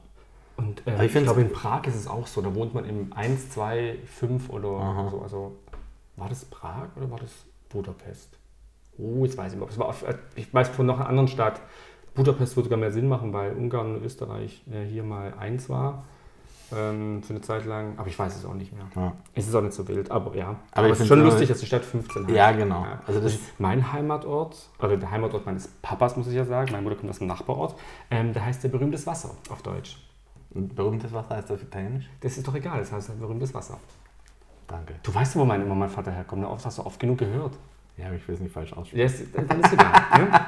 Und 0.59 0.87
äh, 0.87 1.07
ich 1.07 1.17
ich, 1.17 1.23
glaube, 1.23 1.41
in 1.41 1.51
Prag 1.51 1.87
ist 1.87 1.95
es 1.97 2.07
auch 2.07 2.27
so. 2.27 2.43
Da 2.43 2.55
wohnt 2.55 2.75
man 2.75 2.85
im 2.85 3.11
1, 3.15 3.49
2, 3.53 3.97
5 4.05 4.51
oder 4.51 4.69
Aha. 4.69 5.09
so. 5.11 5.23
Also, 5.23 5.57
war 6.17 6.29
das 6.29 6.45
Prag 6.45 6.89
oder 6.97 7.11
war 7.11 7.19
das 7.19 7.31
Budapest? 7.71 8.37
Oh, 8.99 9.25
jetzt 9.25 9.37
weiß 9.37 9.55
ich 9.55 9.59
nicht. 9.59 9.81
auf, 9.81 10.05
ich 10.37 10.53
weiß 10.53 10.69
von 10.69 10.87
noch 10.87 10.99
einer 10.99 11.09
anderen 11.09 11.29
Stadt. 11.29 11.61
Budapest 12.15 12.57
würde 12.57 12.65
sogar 12.65 12.79
mehr 12.79 12.91
Sinn 12.93 13.09
machen, 13.09 13.33
weil 13.33 13.53
Ungarn 13.53 13.95
und 13.97 14.03
Österreich 14.05 14.63
äh, 14.71 14.85
hier 14.85 15.03
mal 15.05 15.33
eins 15.39 15.69
war. 15.69 16.05
Ähm, 16.77 17.23
für 17.23 17.31
eine 17.31 17.41
Zeit 17.41 17.65
lang. 17.67 17.95
Aber 17.99 18.07
ich 18.09 18.19
weiß 18.19 18.37
es 18.37 18.45
auch 18.45 18.55
nicht 18.55 18.73
mehr. 18.73 18.85
Ja. 18.95 19.13
Es 19.35 19.49
ist 19.49 19.55
auch 19.55 19.63
nicht 19.63 19.73
so 19.75 19.87
wild, 19.89 20.11
aber 20.11 20.37
ja. 20.37 20.57
Aber 20.73 20.87
ich 20.87 20.93
es 20.93 21.01
ist 21.01 21.09
schon 21.09 21.23
lustig, 21.23 21.49
dass 21.49 21.59
die 21.61 21.67
Stadt 21.67 21.85
15 21.85 22.25
hat. 22.27 22.31
Ja, 22.31 22.53
genau. 22.53 22.87
Also 23.07 23.21
das- 23.21 23.39
mein 23.59 23.93
Heimatort, 23.93 24.57
oder 24.79 24.97
der 24.97 25.11
Heimatort 25.11 25.47
meines 25.47 25.67
Papas, 25.69 26.17
muss 26.17 26.29
ich 26.29 26.35
ja 26.35 26.45
sagen. 26.45 26.71
Mein 26.73 26.85
Bruder 26.85 26.97
kommt 26.97 27.11
aus 27.11 27.19
dem 27.19 27.27
Nachbarort. 27.27 27.75
Ähm, 28.11 28.33
da 28.33 28.43
heißt 28.45 28.63
der 28.63 28.69
berühmtes 28.69 29.07
Wasser 29.07 29.31
auf 29.49 29.63
Deutsch. 29.63 29.97
Berühmtes 30.51 31.13
Wasser 31.13 31.37
heißt 31.37 31.51
das 31.51 31.57
auf 31.59 31.63
Italienisch? 31.63 32.09
Das 32.21 32.37
ist 32.37 32.47
doch 32.47 32.55
egal, 32.55 32.79
das 32.81 32.93
heißt 32.93 33.11
ein 33.11 33.19
berühmtes 33.21 33.53
Wasser. 33.55 33.79
Danke. 34.69 34.95
Du 35.03 35.13
weißt 35.15 35.35
ja, 35.35 35.41
wo 35.41 35.45
mein, 35.45 35.69
wo 35.69 35.75
mein 35.75 35.89
Vater 35.89 36.13
herkommt. 36.13 36.43
ne? 36.43 36.49
Das 36.53 36.67
hast 36.67 36.79
du 36.79 36.87
oft 36.87 37.01
genug 37.01 37.19
gehört. 37.19 37.57
Ja, 37.97 38.07
aber 38.07 38.17
ich 38.17 38.27
will 38.27 38.35
es 38.35 38.41
nicht 38.41 38.53
falsch 38.53 38.73
aussprechen. 38.73 38.99
Ja, 38.99 39.05
ist, 39.07 39.35
dann 39.37 39.61
ist 39.61 39.73
egal. 39.73 39.93
ne? 40.19 40.41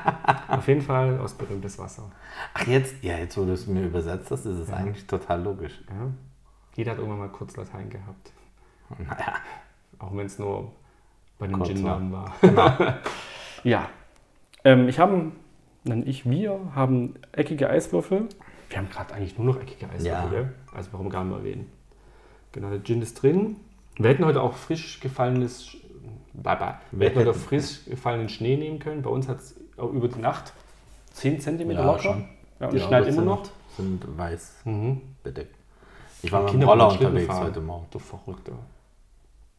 Auf 0.48 0.66
jeden 0.68 0.80
Fall 0.80 1.18
aus 1.18 1.34
berühmtes 1.34 1.78
Wasser. 1.78 2.10
Ach, 2.54 2.66
jetzt, 2.66 3.02
ja, 3.02 3.18
jetzt, 3.18 3.36
wo 3.36 3.44
du 3.44 3.52
es 3.52 3.66
mir 3.66 3.84
übersetzt 3.84 4.30
hast, 4.30 4.46
ist 4.46 4.58
es 4.58 4.68
Ja. 4.68 4.76
eigentlich 4.76 5.06
total 5.06 5.42
logisch. 5.42 5.82
Ja? 5.88 6.10
Jeder 6.74 6.92
hat 6.92 6.98
irgendwann 6.98 7.18
mal 7.20 7.28
kurz 7.28 7.56
Latein 7.56 7.90
gehabt. 7.90 8.32
Naja, 8.98 9.34
Auch 9.98 10.14
wenn 10.16 10.26
es 10.26 10.38
nur 10.38 10.72
bei 11.38 11.46
den 11.46 11.62
Gin-Namen 11.62 12.12
war. 12.12 12.32
genau. 12.40 12.72
Ja. 13.64 13.88
Ähm, 14.64 14.88
ich 14.88 14.98
habe, 14.98 15.30
nein, 15.84 16.02
ich, 16.06 16.28
wir 16.28 16.58
haben 16.74 17.14
eckige 17.32 17.68
Eiswürfel. 17.70 18.28
Wir 18.70 18.78
haben 18.78 18.88
gerade 18.90 19.14
eigentlich 19.14 19.36
nur 19.38 19.46
noch 19.54 19.60
eckige 19.60 19.86
Eiswürfel, 19.90 20.42
Ja. 20.42 20.48
Also 20.76 20.88
warum 20.92 21.10
gar 21.10 21.22
nicht 21.24 21.32
mal 21.32 21.38
erwähnen. 21.38 21.70
Genau, 22.52 22.70
der 22.70 22.82
Gin 22.82 23.02
ist 23.02 23.22
drin. 23.22 23.56
Wir 23.98 24.10
hätten 24.10 24.24
heute 24.24 24.40
auch 24.42 24.54
frisch 24.54 25.00
gefallenes, 25.00 25.76
Baba. 26.32 26.80
Wir 26.90 27.08
hätten 27.08 27.20
hätten. 27.20 27.34
frisch 27.34 27.84
gefallenen 27.86 28.28
Schnee 28.28 28.56
nehmen 28.56 28.78
können. 28.78 29.02
Bei 29.02 29.10
uns 29.10 29.28
hat 29.28 29.38
es 29.38 29.54
über 29.78 30.08
die 30.08 30.18
Nacht 30.20 30.52
10 31.12 31.40
cm 31.40 31.70
Ja, 31.70 31.84
locker. 31.84 31.98
schon. 32.02 32.28
Ja, 32.60 32.66
und 32.66 32.72
Die 32.74 32.78
es 32.78 32.84
schneit 32.84 33.06
immer 33.08 33.22
noch. 33.22 33.44
Sind, 33.76 34.02
sind 34.02 34.18
weiß 34.18 34.54
Mhm. 34.64 35.00
bedeckt. 35.22 35.56
Ich 36.22 36.30
war 36.32 36.42
mit 36.44 36.52
dem 36.54 36.62
Roller 36.62 36.88
unterwegs 36.90 37.26
fahren. 37.26 37.44
heute 37.44 37.60
Morgen, 37.60 37.86
Du 37.90 37.98
Verrückter. 37.98 38.52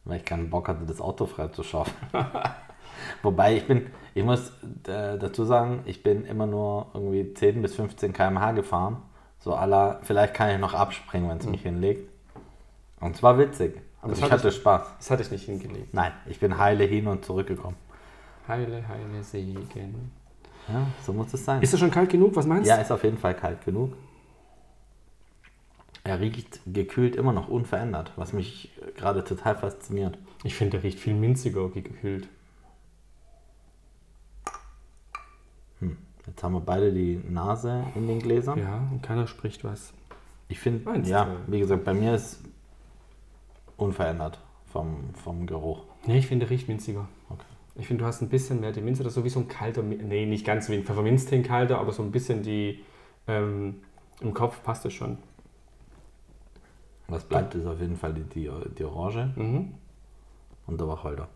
weil 0.04 0.18
ich 0.18 0.24
keinen 0.24 0.48
Bock 0.50 0.68
hatte, 0.68 0.84
das 0.86 1.00
Auto 1.00 1.26
frei 1.26 1.48
zu 1.48 1.62
schaffen. 1.62 1.94
Wobei 3.22 3.56
ich 3.56 3.66
bin, 3.66 3.86
ich 4.14 4.24
muss 4.24 4.50
äh, 4.86 5.18
dazu 5.18 5.44
sagen, 5.44 5.80
ich 5.84 6.02
bin 6.02 6.24
immer 6.24 6.46
nur 6.46 6.86
irgendwie 6.94 7.34
10 7.34 7.60
bis 7.62 7.74
15 7.74 8.12
km/h 8.12 8.52
gefahren. 8.52 8.96
So 9.40 9.54
aller, 9.54 9.98
vielleicht 10.02 10.32
kann 10.34 10.50
ich 10.50 10.58
noch 10.58 10.72
abspringen, 10.74 11.28
wenn 11.28 11.38
es 11.38 11.46
mich 11.46 11.62
hinlegt. 11.62 12.08
Und 13.00 13.14
es 13.16 13.22
war 13.22 13.36
witzig. 13.38 13.80
Aber 14.04 14.10
Also 14.12 14.20
das 14.20 14.28
ich 14.28 14.32
hatte 14.32 14.48
hatte 14.48 14.52
Spaß. 14.52 14.82
Das 14.98 15.10
hatte 15.10 15.22
ich 15.22 15.30
nicht 15.30 15.44
hingelegt. 15.46 15.94
Nein, 15.94 16.12
ich 16.26 16.38
bin 16.38 16.58
heile 16.58 16.84
hin 16.84 17.06
und 17.06 17.24
zurückgekommen. 17.24 17.76
Heile, 18.46 18.86
heile 18.86 19.22
Segen. 19.22 19.66
Ja, 20.68 20.86
so 21.02 21.14
muss 21.14 21.32
es 21.32 21.42
sein. 21.42 21.62
Ist 21.62 21.72
es 21.72 21.80
schon 21.80 21.90
kalt 21.90 22.10
genug? 22.10 22.36
Was 22.36 22.46
meinst 22.46 22.68
Ja, 22.68 22.76
du? 22.76 22.82
ist 22.82 22.92
auf 22.92 23.02
jeden 23.02 23.16
Fall 23.16 23.34
kalt 23.34 23.64
genug. 23.64 23.94
Er 26.04 26.20
riecht 26.20 26.60
gekühlt 26.66 27.16
immer 27.16 27.32
noch 27.32 27.48
unverändert, 27.48 28.12
was 28.16 28.34
mich 28.34 28.70
gerade 28.94 29.24
total 29.24 29.56
fasziniert. 29.56 30.18
Ich 30.42 30.54
finde, 30.54 30.72
der 30.72 30.82
riecht 30.82 30.98
viel 30.98 31.14
minziger 31.14 31.70
gekühlt. 31.70 32.28
Jetzt 36.26 36.42
haben 36.42 36.52
wir 36.52 36.60
beide 36.60 36.92
die 36.92 37.22
Nase 37.26 37.84
in 37.94 38.06
den 38.06 38.18
Gläsern. 38.18 38.58
Ja, 38.58 38.86
und 38.90 39.02
keiner 39.02 39.26
spricht 39.26 39.64
was. 39.64 39.94
Ich 40.48 40.58
finde, 40.60 41.00
ja, 41.08 41.36
wie 41.46 41.58
gesagt, 41.58 41.84
bei 41.84 41.94
mir 41.94 42.14
ist 42.14 42.40
unverändert 43.76 44.38
vom, 44.66 45.14
vom 45.14 45.46
Geruch. 45.46 45.84
Nee, 46.06 46.18
ich 46.18 46.26
finde, 46.26 46.46
der 46.46 46.50
riecht 46.50 46.68
minziger. 46.68 47.08
Okay. 47.30 47.44
Ich 47.76 47.86
finde, 47.88 48.02
du 48.02 48.06
hast 48.06 48.22
ein 48.22 48.28
bisschen 48.28 48.60
mehr 48.60 48.72
die 48.72 48.80
Minze, 48.80 49.02
das 49.02 49.12
ist 49.12 49.14
so 49.16 49.24
wie 49.24 49.28
so 49.30 49.40
ein 49.40 49.48
kalter, 49.48 49.82
nee, 49.82 50.26
nicht 50.26 50.44
ganz 50.46 50.68
wie 50.68 50.74
ein 50.74 50.84
Pfefferminztee 50.84 51.42
kalter, 51.42 51.78
aber 51.78 51.92
so 51.92 52.02
ein 52.02 52.12
bisschen 52.12 52.42
die, 52.42 52.84
ähm, 53.26 53.82
im 54.20 54.32
Kopf 54.32 54.62
passt 54.62 54.84
es 54.86 54.92
schon. 54.92 55.18
Was 57.08 57.24
bleibt, 57.24 57.54
ist 57.54 57.66
auf 57.66 57.80
jeden 57.80 57.96
Fall 57.96 58.14
die, 58.14 58.22
die, 58.22 58.50
die 58.78 58.84
Orange 58.84 59.32
Mhm. 59.36 59.74
und 60.66 60.80
der 60.80 60.88
Wacholder. 60.88 61.28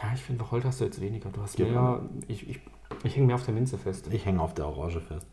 Ja, 0.00 0.12
ich 0.14 0.20
finde, 0.22 0.42
Wacholder 0.42 0.68
hast 0.68 0.80
du 0.80 0.84
jetzt 0.84 1.00
weniger. 1.00 1.28
Du 1.30 1.40
hast 1.42 1.56
Gib 1.56 1.70
mehr, 1.70 2.00
ich, 2.28 2.48
ich, 2.48 2.60
ich 3.02 3.16
hänge 3.16 3.26
mehr 3.26 3.34
auf 3.34 3.44
der 3.44 3.54
Minze 3.54 3.78
fest. 3.78 4.08
Ich 4.12 4.24
hänge 4.24 4.40
auf 4.40 4.54
der 4.54 4.66
Orange 4.66 5.00
fest. 5.00 5.26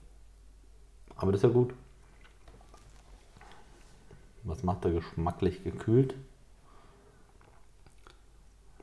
Aber 1.15 1.31
das 1.31 1.39
ist 1.39 1.43
ja 1.43 1.49
gut. 1.49 1.73
Was 4.44 4.63
macht 4.63 4.86
er 4.86 4.91
geschmacklich 4.91 5.63
gekühlt? 5.63 6.15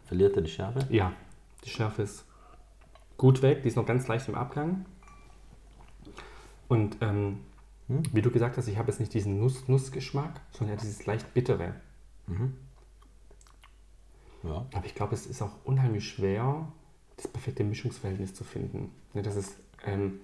Verliert 0.07 0.37
er 0.37 0.43
die 0.43 0.51
Schärfe? 0.51 0.87
Ja, 0.91 1.13
die 1.65 1.71
Schärfe 1.71 2.03
ist 2.03 2.25
gut 3.17 3.43
weg, 3.43 3.63
die 3.63 3.69
ist 3.69 3.77
noch 3.77 3.87
ganz 3.87 4.07
leicht 4.07 4.29
im 4.29 4.35
Abgang. 4.35 4.85
Und 6.69 6.99
ähm, 7.01 7.41
wie 7.89 8.23
du 8.23 8.31
gesagt 8.31 8.57
hast, 8.57 8.69
ich 8.69 8.79
habe 8.79 8.91
jetzt 8.91 9.01
nicht 9.01 9.15
diesen 9.15 9.39
Nuss-Nuss-Geschmack, 9.41 10.41
sondern 10.53 10.77
ja 10.77 10.81
dieses 10.83 11.07
leicht 11.07 11.33
bittere. 11.35 11.75
Ja. 14.43 14.67
Aber 14.75 14.87
ich 14.87 14.95
glaube, 14.95 15.15
es 15.15 15.27
ist 15.27 15.43
auch 15.43 15.53
unheimlich 15.65 16.09
schwer, 16.09 16.69
das 17.17 17.29
perfekte 17.29 17.65
Mischungsverhältnis 17.65 18.35
zu 18.35 18.45
finden. 18.45 18.93
Ne, 19.13 19.23
dass 19.23 19.37
es 19.37 19.57
ähm, 19.85 20.21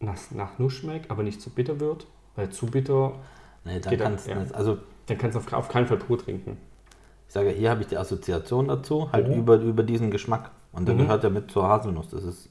nach, 0.00 0.18
nach 0.30 0.58
Nuss 0.58 0.74
schmeckt, 0.74 1.10
aber 1.10 1.22
nicht 1.22 1.40
zu 1.40 1.50
bitter 1.50 1.80
wird, 1.80 2.06
weil 2.36 2.50
zu 2.50 2.66
bitter, 2.66 3.18
Nee, 3.64 3.80
da 3.80 3.90
Geht 3.90 4.00
kannst 4.00 4.26
du 4.26 4.30
ja. 4.32 4.38
Also 4.52 4.78
dann 5.06 5.18
kannst 5.18 5.34
du 5.36 5.40
auf, 5.40 5.52
auf 5.52 5.68
keinen 5.68 5.86
Fall 5.86 5.96
pur 5.98 6.18
trinken. 6.18 6.58
ich 7.26 7.34
sage, 7.34 7.50
hier 7.50 7.70
habe 7.70 7.82
ich 7.82 7.86
die 7.88 7.96
Assoziation 7.96 8.68
dazu, 8.68 9.10
halt 9.12 9.28
Mhm. 9.28 9.34
über, 9.34 9.56
über 9.56 9.82
diesen 9.82 10.10
Geschmack. 10.10 10.50
Und 10.72 10.86
der 10.86 10.94
Mhm. 10.94 11.00
gehört 11.00 11.24
ja 11.24 11.30
mit 11.30 11.50
zur 11.50 11.66
Haselnuss. 11.68 12.08
Das 12.10 12.24
ist, 12.24 12.48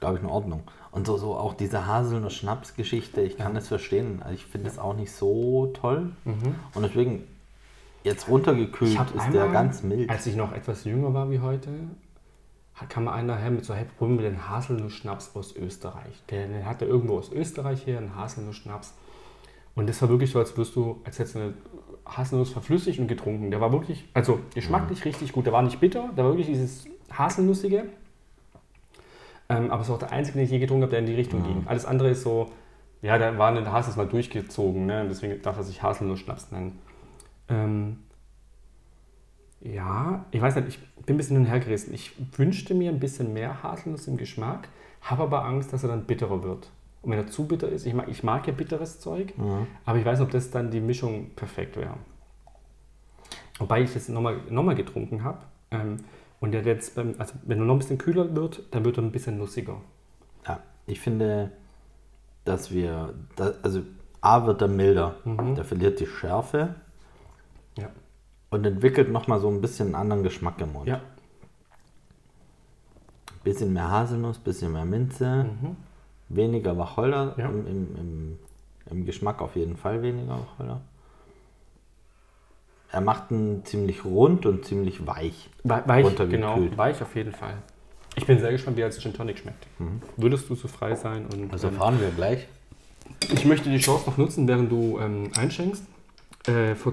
glaube 0.00 0.16
ich, 0.16 0.22
in 0.22 0.28
Ordnung. 0.28 0.62
Und 0.90 1.06
so, 1.06 1.16
so 1.16 1.34
auch 1.36 1.54
diese 1.54 1.86
Haselnuss-Schnaps-Geschichte, 1.86 3.20
ich 3.20 3.36
kann 3.36 3.54
das 3.54 3.68
verstehen. 3.68 4.22
Also 4.22 4.34
ich 4.34 4.46
finde 4.46 4.68
es 4.68 4.78
auch 4.78 4.94
nicht 4.94 5.12
so 5.12 5.66
toll. 5.74 6.12
Und 6.24 6.82
deswegen, 6.82 7.24
jetzt 8.04 8.28
runtergekühlt 8.28 8.92
ist 8.92 9.32
der 9.32 9.44
einmal, 9.44 9.52
ganz 9.52 9.82
mild. 9.82 10.08
Als 10.10 10.26
ich 10.26 10.36
noch 10.36 10.52
etwas 10.52 10.84
jünger 10.84 11.12
war 11.14 11.30
wie 11.30 11.40
heute, 11.40 11.70
kam 12.88 13.04
mal 13.04 13.12
einer 13.14 13.36
her 13.36 13.50
mit 13.50 13.64
so, 13.64 13.74
hey, 13.74 13.86
probieren 13.98 14.18
wir 14.22 14.30
den 14.30 14.48
Haselnuss-Schnaps 14.48 15.34
aus 15.34 15.54
Österreich. 15.56 16.22
Der, 16.30 16.46
den 16.46 16.64
hatte 16.66 16.84
irgendwo 16.84 17.18
aus 17.18 17.30
Österreich 17.32 17.86
her, 17.86 17.98
einen 17.98 18.14
Haselnuss-Schnaps. 18.16 18.94
Und 19.74 19.88
das 19.88 20.00
war 20.02 20.08
wirklich 20.08 20.30
so, 20.30 20.38
als 20.38 20.56
wirst 20.56 20.76
du, 20.76 21.00
als 21.04 21.18
hättest 21.18 21.34
du 21.34 21.40
eine 21.40 21.54
Haselnuss 22.06 22.50
verflüssigt 22.50 22.98
und 23.00 23.08
getrunken. 23.08 23.50
Der 23.50 23.60
war 23.60 23.72
wirklich, 23.72 24.04
also 24.14 24.38
geschmacklich 24.54 25.04
richtig 25.04 25.32
gut. 25.32 25.46
Der 25.46 25.52
war 25.52 25.62
nicht 25.62 25.80
bitter, 25.80 26.10
der 26.16 26.24
war 26.24 26.32
wirklich 26.32 26.46
dieses 26.46 26.86
Haselnussige. 27.10 27.86
Ähm, 29.48 29.70
aber 29.70 29.82
es 29.82 29.88
war 29.88 29.96
auch 29.96 30.00
der 30.00 30.12
einzige, 30.12 30.38
den 30.38 30.44
ich 30.44 30.50
je 30.50 30.58
getrunken 30.58 30.82
habe, 30.84 30.90
der 30.90 31.00
in 31.00 31.06
die 31.06 31.14
Richtung 31.14 31.42
ging. 31.42 31.62
Alles 31.66 31.84
andere 31.84 32.10
ist 32.10 32.22
so, 32.22 32.50
ja, 33.02 33.18
da 33.18 33.36
war 33.36 33.48
eine 33.48 33.70
Haselnuss 33.70 33.96
mal 33.96 34.08
durchgezogen, 34.08 34.86
ne? 34.86 35.06
deswegen 35.08 35.42
darf 35.42 35.56
er 35.56 35.64
sich 35.64 35.82
Haselnuss-Schnaps 35.82 36.50
nennen. 36.52 36.78
Ähm, 37.48 37.98
ja, 39.60 40.24
ich 40.30 40.40
weiß 40.40 40.56
nicht, 40.56 40.68
ich 40.68 41.04
bin 41.04 41.14
ein 41.14 41.18
bisschen 41.18 41.36
hin 41.36 41.46
und 41.46 41.50
her 41.50 41.60
gerissen. 41.60 41.92
Ich 41.92 42.12
wünschte 42.36 42.74
mir 42.74 42.90
ein 42.90 43.00
bisschen 43.00 43.32
mehr 43.32 43.62
Haselnuss 43.62 44.06
im 44.06 44.16
Geschmack, 44.16 44.68
habe 45.02 45.24
aber 45.24 45.44
Angst, 45.44 45.72
dass 45.72 45.82
er 45.82 45.90
dann 45.90 46.04
bitterer 46.04 46.42
wird. 46.42 46.70
Und 47.04 47.10
wenn 47.10 47.18
er 47.18 47.26
zu 47.26 47.46
bitter 47.46 47.68
ist, 47.68 47.84
ich 47.84 47.92
mag, 47.92 48.08
ich 48.08 48.22
mag 48.22 48.46
ja 48.46 48.52
bitteres 48.54 48.98
Zeug, 48.98 49.34
aber 49.84 49.98
ich 49.98 50.04
weiß 50.06 50.18
nicht, 50.18 50.26
ob 50.26 50.32
das 50.32 50.50
dann 50.50 50.70
die 50.70 50.80
Mischung 50.80 51.30
perfekt 51.36 51.76
wäre. 51.76 51.94
Wobei 53.58 53.82
ich 53.82 53.92
das 53.92 54.08
nochmal 54.08 54.38
noch 54.48 54.62
mal 54.62 54.74
getrunken 54.74 55.22
habe. 55.22 55.38
Ähm, 55.70 55.98
und 56.40 56.52
der 56.52 56.62
jetzt, 56.62 56.96
also 56.98 57.34
wenn 57.42 57.58
er 57.58 57.64
noch 57.66 57.74
ein 57.74 57.78
bisschen 57.78 57.98
kühler 57.98 58.34
wird, 58.34 58.62
dann 58.70 58.84
wird 58.84 58.96
er 58.98 59.02
ein 59.04 59.12
bisschen 59.12 59.36
nussiger. 59.38 59.80
Ja, 60.46 60.60
ich 60.86 60.98
finde, 61.00 61.52
dass 62.44 62.70
wir, 62.72 63.14
da, 63.36 63.52
also 63.62 63.82
A 64.22 64.46
wird 64.46 64.62
er 64.62 64.68
milder, 64.68 65.16
der 65.24 65.64
verliert 65.64 66.00
die 66.00 66.06
Schärfe 66.06 66.74
Ja. 67.78 67.88
und 68.50 68.64
entwickelt 68.66 69.10
nochmal 69.12 69.40
so 69.40 69.48
ein 69.48 69.60
bisschen 69.60 69.88
einen 69.88 69.94
anderen 69.94 70.22
Geschmack 70.22 70.58
im 70.62 70.72
Mund. 70.72 70.88
Ja. 70.88 71.00
Bisschen 73.42 73.74
mehr 73.74 73.90
Haselnuss, 73.90 74.38
bisschen 74.38 74.72
mehr 74.72 74.86
Minze, 74.86 75.46
weniger 76.28 76.76
Wacholder, 76.78 77.34
Ja. 77.36 77.48
im, 77.48 77.66
im, 77.66 77.96
im, 77.96 78.38
im 78.90 79.04
Geschmack 79.06 79.40
auf 79.42 79.56
jeden 79.56 79.76
Fall 79.76 80.02
weniger 80.02 80.38
Wacholder. 80.38 80.80
Er 82.90 83.00
macht 83.00 83.30
ihn 83.30 83.64
ziemlich 83.64 84.04
rund 84.04 84.46
und 84.46 84.64
ziemlich 84.64 85.04
weich. 85.06 85.50
We- 85.64 85.82
Weich, 85.86 86.16
genau, 86.30 86.58
weich 86.76 87.02
auf 87.02 87.14
jeden 87.16 87.32
Fall. 87.32 87.54
Ich 88.16 88.24
bin 88.26 88.38
sehr 88.38 88.52
gespannt, 88.52 88.76
wie 88.76 88.82
er 88.82 88.86
als 88.86 89.00
Gin 89.00 89.12
Tonic 89.12 89.38
schmeckt. 89.38 89.66
Würdest 90.16 90.48
du 90.48 90.54
so 90.54 90.68
frei 90.68 90.94
sein? 90.94 91.26
Und, 91.26 91.52
Das 91.52 91.64
ähm, 91.64 91.70
erfahren 91.70 92.00
wir 92.00 92.10
gleich. 92.10 92.46
Ich 93.32 93.44
möchte 93.44 93.68
die 93.68 93.78
Chance 93.78 94.08
noch 94.08 94.16
nutzen, 94.16 94.46
während 94.46 94.70
du 94.70 95.00
ähm, 95.00 95.30
einschenkst. 95.36 95.82
Äh, 96.46 96.76
vor, 96.76 96.92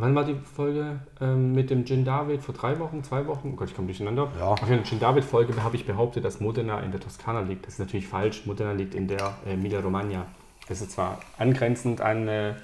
wann 0.00 0.14
war 0.14 0.24
die 0.24 0.34
Folge 0.34 1.00
ähm, 1.20 1.52
mit 1.52 1.70
dem 1.70 1.84
Gin 1.84 2.04
David? 2.04 2.42
Vor 2.42 2.54
drei 2.54 2.78
Wochen, 2.78 3.02
zwei 3.04 3.26
Wochen? 3.26 3.50
Oh 3.52 3.56
Gott, 3.56 3.68
ich 3.68 3.76
komme 3.76 3.86
durcheinander. 3.86 4.28
Ja. 4.38 4.46
Auf 4.46 4.60
der 4.60 4.82
Gin 4.84 4.98
David-Folge 4.98 5.62
habe 5.62 5.76
ich 5.76 5.86
behauptet, 5.86 6.24
dass 6.24 6.40
Modena 6.40 6.80
in 6.80 6.90
der 6.90 7.00
Toskana 7.00 7.40
liegt. 7.40 7.66
Das 7.66 7.74
ist 7.74 7.78
natürlich 7.80 8.08
falsch. 8.08 8.46
Modena 8.46 8.72
liegt 8.72 8.94
in 8.94 9.08
der 9.08 9.34
äh, 9.46 9.54
Emilia-Romagna. 9.54 10.26
Das 10.68 10.80
ist 10.80 10.92
zwar 10.92 11.20
angrenzend 11.38 12.00
an, 12.00 12.28
äh, 12.28 12.54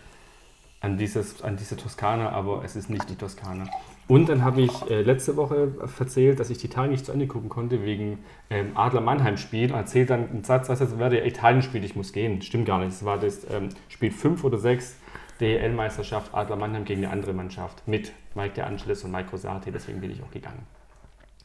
an, 0.80 0.96
dieses, 0.98 1.42
an 1.42 1.56
diese 1.56 1.76
Toskana, 1.76 2.30
aber 2.30 2.62
es 2.64 2.76
ist 2.76 2.88
nicht 2.90 3.08
die 3.10 3.16
Toskana. 3.16 3.66
Und 4.08 4.28
dann 4.28 4.44
habe 4.44 4.60
ich 4.60 4.90
äh, 4.90 5.02
letzte 5.02 5.36
Woche 5.36 5.72
erzählt, 5.98 6.38
dass 6.38 6.50
ich 6.50 6.58
die 6.58 6.66
Italien 6.66 6.92
nicht 6.92 7.04
zu 7.04 7.12
Ende 7.12 7.26
gucken 7.26 7.48
konnte 7.48 7.84
wegen 7.84 8.18
ähm, 8.50 8.76
Adler 8.76 9.00
Mannheim-Spiel. 9.00 9.72
Und 9.72 9.78
erzählt 9.78 10.10
dann 10.10 10.30
einen 10.30 10.44
Satz, 10.44 10.68
was 10.68 10.78
jetzt 10.78 10.98
wäre 10.98 11.10
der 11.10 11.26
Italien-Spiel, 11.26 11.84
ich 11.84 11.96
muss 11.96 12.12
gehen. 12.12 12.40
Stimmt 12.42 12.66
gar 12.66 12.78
nicht. 12.78 12.90
Es 12.90 13.04
war 13.04 13.18
das 13.18 13.44
ähm, 13.50 13.70
Spiel 13.88 14.12
5 14.12 14.44
oder 14.44 14.58
6 14.58 14.96
DL-Meisterschaft 15.40 16.34
Adler 16.34 16.56
Mannheim 16.56 16.84
gegen 16.84 17.04
eine 17.04 17.12
andere 17.12 17.32
Mannschaft 17.32 17.86
mit 17.86 18.12
Mike 18.34 18.54
De 18.54 18.64
Angelis 18.64 19.04
und 19.04 19.12
Mike 19.12 19.30
Rosati. 19.30 19.70
Deswegen 19.70 20.00
bin 20.00 20.10
ich 20.10 20.22
auch 20.22 20.30
gegangen. 20.30 20.66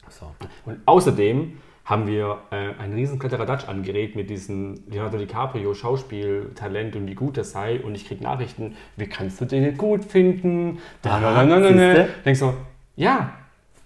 So. 0.08 0.26
Und 0.66 0.80
außerdem 0.86 1.58
haben 1.84 2.06
wir 2.06 2.38
äh, 2.50 2.70
ein 2.80 2.92
riesen 2.92 3.18
Kladderadatsch 3.18 3.68
angeregt 3.68 4.14
mit 4.14 4.30
diesem 4.30 4.84
Leonardo 4.88 5.18
DiCaprio 5.18 5.74
Schauspieltalent 5.74 6.94
und 6.94 7.08
wie 7.08 7.14
gut 7.14 7.36
das 7.36 7.52
sei. 7.52 7.80
Und 7.80 7.94
ich 7.94 8.06
kriege 8.06 8.22
Nachrichten, 8.22 8.76
wie 8.96 9.06
kannst 9.06 9.40
du 9.40 9.44
den 9.46 9.76
gut 9.76 10.04
finden? 10.04 10.78
Da, 11.02 11.18
da, 11.20 11.44
da, 11.44 11.60
da, 11.60 11.70
da, 11.70 11.94
da. 11.94 12.06
Denkst 12.24 12.40
so, 12.40 12.54
ja, 12.94 13.32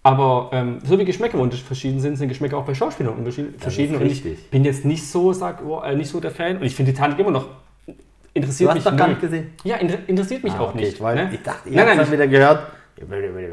aber 0.03 0.51
ähm, 0.53 0.79
so 0.85 0.99
wie 0.99 1.05
Geschmäcker 1.05 1.39
verschieden 1.51 1.99
sind, 1.99 2.17
sind 2.17 2.29
Geschmäcker 2.29 2.59
auch 2.59 2.65
bei 2.65 2.75
Schauspielern 2.75 3.15
unterschied- 3.15 3.61
verschieden. 3.61 3.97
Und 3.97 4.07
ich 4.07 4.51
bin 4.51 4.65
jetzt 4.65 4.85
nicht 4.85 5.05
so, 5.07 5.33
sag, 5.33 5.65
oh, 5.65 5.81
äh, 5.81 5.97
nicht 5.97 6.11
so 6.11 6.21
der 6.21 6.31
Fan. 6.31 6.59
Und 6.59 6.65
ich 6.65 6.77
finde 6.77 6.93
Titanic 6.93 7.19
immer 7.19 7.33
noch 7.33 7.49
interessiert 8.37 8.69
Du 8.69 8.71
hast 8.71 8.75
mich 8.77 8.85
doch 8.85 8.97
gar 8.97 9.09
nicht 9.09 9.21
gesehen. 9.21 9.53
Ja, 9.65 9.77
inter 9.77 9.99
interessiert 10.07 10.45
mich 10.45 10.53
Ah, 10.53 10.61
auch 10.61 10.69
okay, 10.71 10.79
nicht. 10.79 10.93
Ich, 10.95 11.01
wollte, 11.01 11.25
ne? 11.25 11.31
ich 11.35 11.43
dachte, 11.43 11.69
ich 11.69 11.79
habe 11.79 11.97
dann 11.97 12.13
wieder 12.13 12.27
gehört. 12.29 12.67
Nein, 12.99 13.09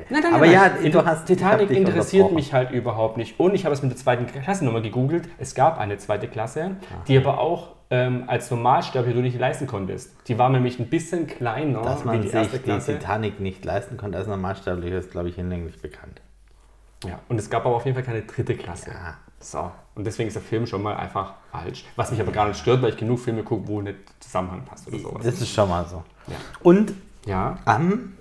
nein, 0.10 0.26
Aber 0.34 0.40
nein, 0.46 0.52
ja, 0.54 0.72
nein. 0.82 0.92
du 0.92 1.06
hast- 1.06 1.26
Titanic 1.26 1.70
interessiert 1.70 2.32
mich 2.32 2.54
halt 2.54 2.72
überhaupt 2.72 3.18
nicht. 3.18 3.40
Und 3.42 3.54
ich 3.56 3.66
habe 3.66 3.74
es 3.74 3.82
mit 3.82 3.92
der 3.92 3.98
zweiten 3.98 4.26
Klasse 4.26 4.64
nochmal 4.64 4.82
gegoogelt. 4.82 5.28
Es 5.38 5.54
gab 5.54 5.80
eine 5.80 5.98
zweite 5.98 6.28
Klasse, 6.30 6.78
die 7.08 7.18
aber 7.18 7.40
auch 7.40 7.74
ähm, 7.90 8.24
als 8.28 8.50
Normalsterblicher 8.50 9.16
du 9.18 9.22
nicht 9.22 9.38
leisten 9.38 9.68
konntest. 9.68 10.16
Die 10.28 10.38
war 10.40 10.50
nämlich 10.50 10.80
ein 10.80 10.88
bisschen 10.88 11.28
kleiner 11.28 11.82
Dass 11.82 12.06
man 12.06 12.22
die 12.22 12.28
sich 12.30 12.36
erste 12.36 12.58
die 12.58 12.64
Klasse. 12.64 12.94
Titanic 12.98 13.40
nicht 13.42 13.66
leisten 13.66 13.98
konnte 13.98 14.18
als 14.18 14.28
Normalsterblicher, 14.28 14.98
ist, 14.98 15.12
glaube 15.12 15.28
ich, 15.30 15.36
hinlänglich 15.36 15.82
bekannt. 15.82 16.22
Ja, 17.06 17.20
und 17.28 17.38
es 17.38 17.50
gab 17.50 17.66
aber 17.66 17.76
auf 17.76 17.84
jeden 17.86 17.96
Fall 17.96 18.06
keine 18.06 18.22
dritte 18.22 18.56
Klasse. 18.56 18.92
Ja. 18.92 19.18
So. 19.40 19.72
Und 19.96 20.06
deswegen 20.06 20.28
ist 20.28 20.34
der 20.36 20.42
Film 20.42 20.66
schon 20.66 20.82
mal 20.82 20.96
einfach 20.96 21.34
falsch. 21.52 21.86
Was 21.96 22.10
mich 22.12 22.20
aber 22.20 22.32
gar 22.32 22.48
nicht 22.48 22.58
stört, 22.60 22.82
weil 22.82 22.90
ich 22.90 22.98
genug 22.98 23.20
Filme 23.20 23.44
gucke, 23.44 23.68
wo 23.68 23.82
nicht 23.82 23.98
Zusammenhang 24.20 24.66
passt 24.66 24.88
oder 24.88 24.98
sowas. 25.00 25.24
Das 25.24 25.40
ist 25.40 25.50
schon 25.54 25.70
mal 25.70 25.86
so. 25.86 26.04
Ja. 26.28 26.36
Und 26.64 26.94
Ja, 27.26 27.58
am, 27.66 28.14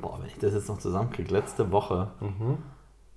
boah, 0.00 0.18
wenn 0.20 0.26
ich 0.26 0.36
das 0.38 0.54
jetzt 0.54 0.68
noch 0.68 0.78
zusammenkriege, 0.78 1.32
letzte 1.32 1.70
Woche 1.70 2.08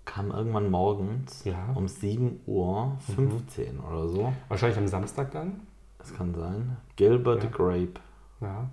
kam 0.06 0.32
irgendwann 0.32 0.70
morgens 0.70 1.44
Ja. 1.46 1.70
um 1.76 1.88
7 1.88 2.42
Uhr 2.46 2.98
15 3.16 3.80
oder 3.80 4.08
so. 4.08 4.34
wahrscheinlich 4.50 4.78
am 4.78 4.88
Samstag 4.88 5.32
dann. 5.32 5.62
Das 5.98 6.14
kann 6.14 6.34
sein. 6.36 6.78
Gilbert 6.98 7.44
Ja. 7.46 7.50
Grape. 7.50 7.94
Ja. 8.42 8.70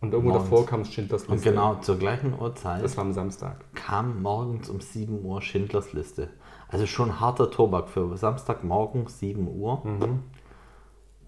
Und 0.00 0.12
irgendwo 0.12 0.32
Morgens. 0.34 0.50
davor 0.50 0.66
kam 0.66 0.84
Schindlers 0.84 1.24
Und 1.24 1.34
Liste. 1.36 1.50
genau 1.50 1.74
zur 1.76 1.98
gleichen 1.98 2.38
Uhrzeit 2.38 2.82
Das 2.82 2.96
war 2.96 3.04
am 3.04 3.12
Samstag. 3.12 3.56
kam 3.74 4.22
morgens 4.22 4.68
um 4.70 4.80
7 4.80 5.22
Uhr 5.24 5.40
Schindlers 5.42 5.92
Liste. 5.92 6.30
Also 6.68 6.86
schon 6.86 7.20
harter 7.20 7.50
Tobak 7.50 7.88
für 7.88 8.16
Samstagmorgen 8.16 9.06
7 9.06 9.46
Uhr. 9.48 9.82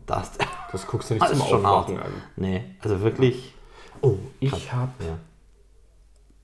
Das, 0.06 0.32
Das 0.72 0.86
guckst 0.86 1.10
du 1.10 1.14
nicht 1.14 1.26
zum 1.28 1.38
schon 1.38 1.64
Aufwachen 1.66 1.96
hart. 1.98 2.06
an. 2.06 2.12
Nee, 2.36 2.64
also 2.80 3.00
wirklich. 3.00 3.54
Oh, 4.00 4.16
ich 4.40 4.72
habe 4.72 4.92
Ja. 5.04 5.18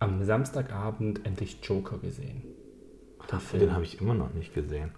am 0.01 0.23
Samstagabend 0.25 1.25
endlich 1.27 1.59
Joker 1.63 1.99
gesehen. 1.99 2.43
Film. 3.41 3.61
Den 3.63 3.73
habe 3.73 3.83
ich 3.85 4.01
immer 4.01 4.15
noch 4.15 4.33
nicht 4.35 4.55
gesehen. 4.55 4.93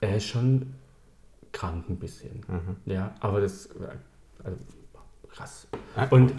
Er 0.00 0.16
ist 0.18 0.26
schon 0.26 0.74
krank 1.50 1.88
ein 1.88 1.96
bisschen. 1.96 2.44
Ja, 2.84 3.14
aber 3.20 3.40
das 3.40 3.68
also, 4.44 4.58
krass. 5.30 5.66
Und. 6.10 6.32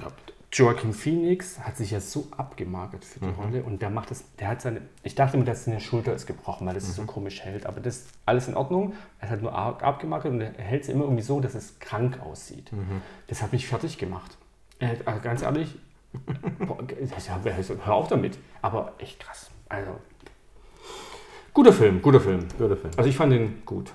Joaquin 0.51 0.93
Phoenix 0.93 1.59
hat 1.59 1.75
sich 1.75 1.91
ja 1.91 1.99
so 1.99 2.27
abgemagert 2.31 3.03
für 3.03 3.19
die 3.19 3.29
Rolle 3.29 3.63
und 3.63 3.81
der 3.81 3.89
macht 3.89 4.11
das, 4.11 4.23
der 4.39 4.47
hat 4.47 4.61
seine, 4.61 4.81
ich 5.03 5.13
dachte 5.13 5.35
immer, 5.35 5.45
dass 5.45 5.65
seine 5.65 5.81
Schulter 5.81 6.13
ist 6.13 6.27
gebrochen, 6.27 6.65
weil 6.65 6.73
das 6.73 6.95
so 6.95 7.03
komisch 7.03 7.41
hält, 7.41 7.65
aber 7.65 7.81
das 7.81 7.97
ist 7.97 8.07
alles 8.25 8.47
in 8.47 8.55
Ordnung. 8.55 8.93
Er 9.19 9.29
hat 9.31 9.41
nur 9.41 9.53
abgemagert 9.53 10.31
und 10.31 10.41
er 10.41 10.53
hält 10.53 10.83
es 10.83 10.89
immer 10.89 11.03
irgendwie 11.03 11.23
so, 11.23 11.41
dass 11.41 11.55
es 11.55 11.79
krank 11.79 12.19
aussieht. 12.21 12.71
Das 13.27 13.41
hat 13.41 13.51
mich 13.51 13.67
fertig 13.67 13.97
gemacht. 13.97 14.37
Äh, 14.79 14.95
also 15.05 15.21
ganz 15.21 15.41
ehrlich, 15.41 15.77
boah, 16.59 16.77
ja, 17.27 17.39
hör 17.85 17.93
auf 17.93 18.07
damit. 18.07 18.37
Aber 18.61 18.93
echt 18.97 19.19
krass. 19.19 19.49
Also, 19.67 19.91
guter 21.53 21.73
Film, 21.73 22.01
guter 22.01 22.21
Film. 22.21 22.47
Guter 22.57 22.77
Film. 22.77 22.93
Also 22.95 23.09
ich 23.09 23.17
fand 23.17 23.33
den 23.33 23.65
gut. 23.65 23.91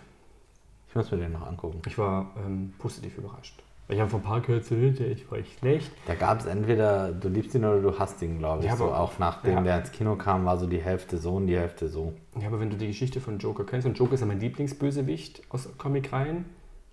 Ich 0.89 0.95
muss 0.95 1.11
mir 1.11 1.19
den 1.19 1.33
noch 1.33 1.47
angucken. 1.47 1.81
Ich 1.87 1.97
war 1.97 2.35
ähm, 2.37 2.75
positiv 2.79 3.17
überrascht. 3.17 3.63
Ich 3.91 3.99
habe 3.99 4.09
von 4.09 4.21
ein 4.21 4.23
paar 4.23 4.41
gehört, 4.41 4.65
so, 4.65 4.77
der 4.77 5.09
ist 5.09 5.23
voll 5.23 5.45
schlecht. 5.59 5.91
Da 6.07 6.15
gab 6.15 6.39
es 6.41 6.47
entweder 6.47 7.11
du 7.13 7.29
liebst 7.29 7.55
ihn 7.57 7.65
oder 7.65 7.81
du 7.81 7.99
hasst 7.99 8.23
ihn, 8.23 8.39
glaube 8.39 8.63
ich. 8.63 8.71
Ja, 8.71 8.77
so, 8.77 8.93
auch 8.93 9.19
nachdem 9.19 9.55
ja. 9.55 9.63
der 9.63 9.79
ins 9.81 9.91
Kino 9.91 10.15
kam, 10.15 10.45
war 10.45 10.59
so 10.59 10.67
die 10.67 10.81
Hälfte 10.81 11.19
so 11.19 11.35
und 11.35 11.49
die 11.49 11.59
Hälfte 11.59 11.89
so. 11.89 12.15
Ja, 12.41 12.47
aber 12.47 12.61
wenn 12.61 12.71
du 12.71 12.77
die 12.77 12.87
Geschichte 12.87 13.21
von 13.21 13.39
Joker 13.39 13.65
kennst, 13.65 13.87
und 13.87 13.99
Joker 13.99 14.15
ist 14.15 14.21
ja 14.21 14.27
mein 14.27 14.39
Lieblingsbösewicht 14.39 15.43
aus 15.49 15.69
Comic-Reihen, 15.77 16.45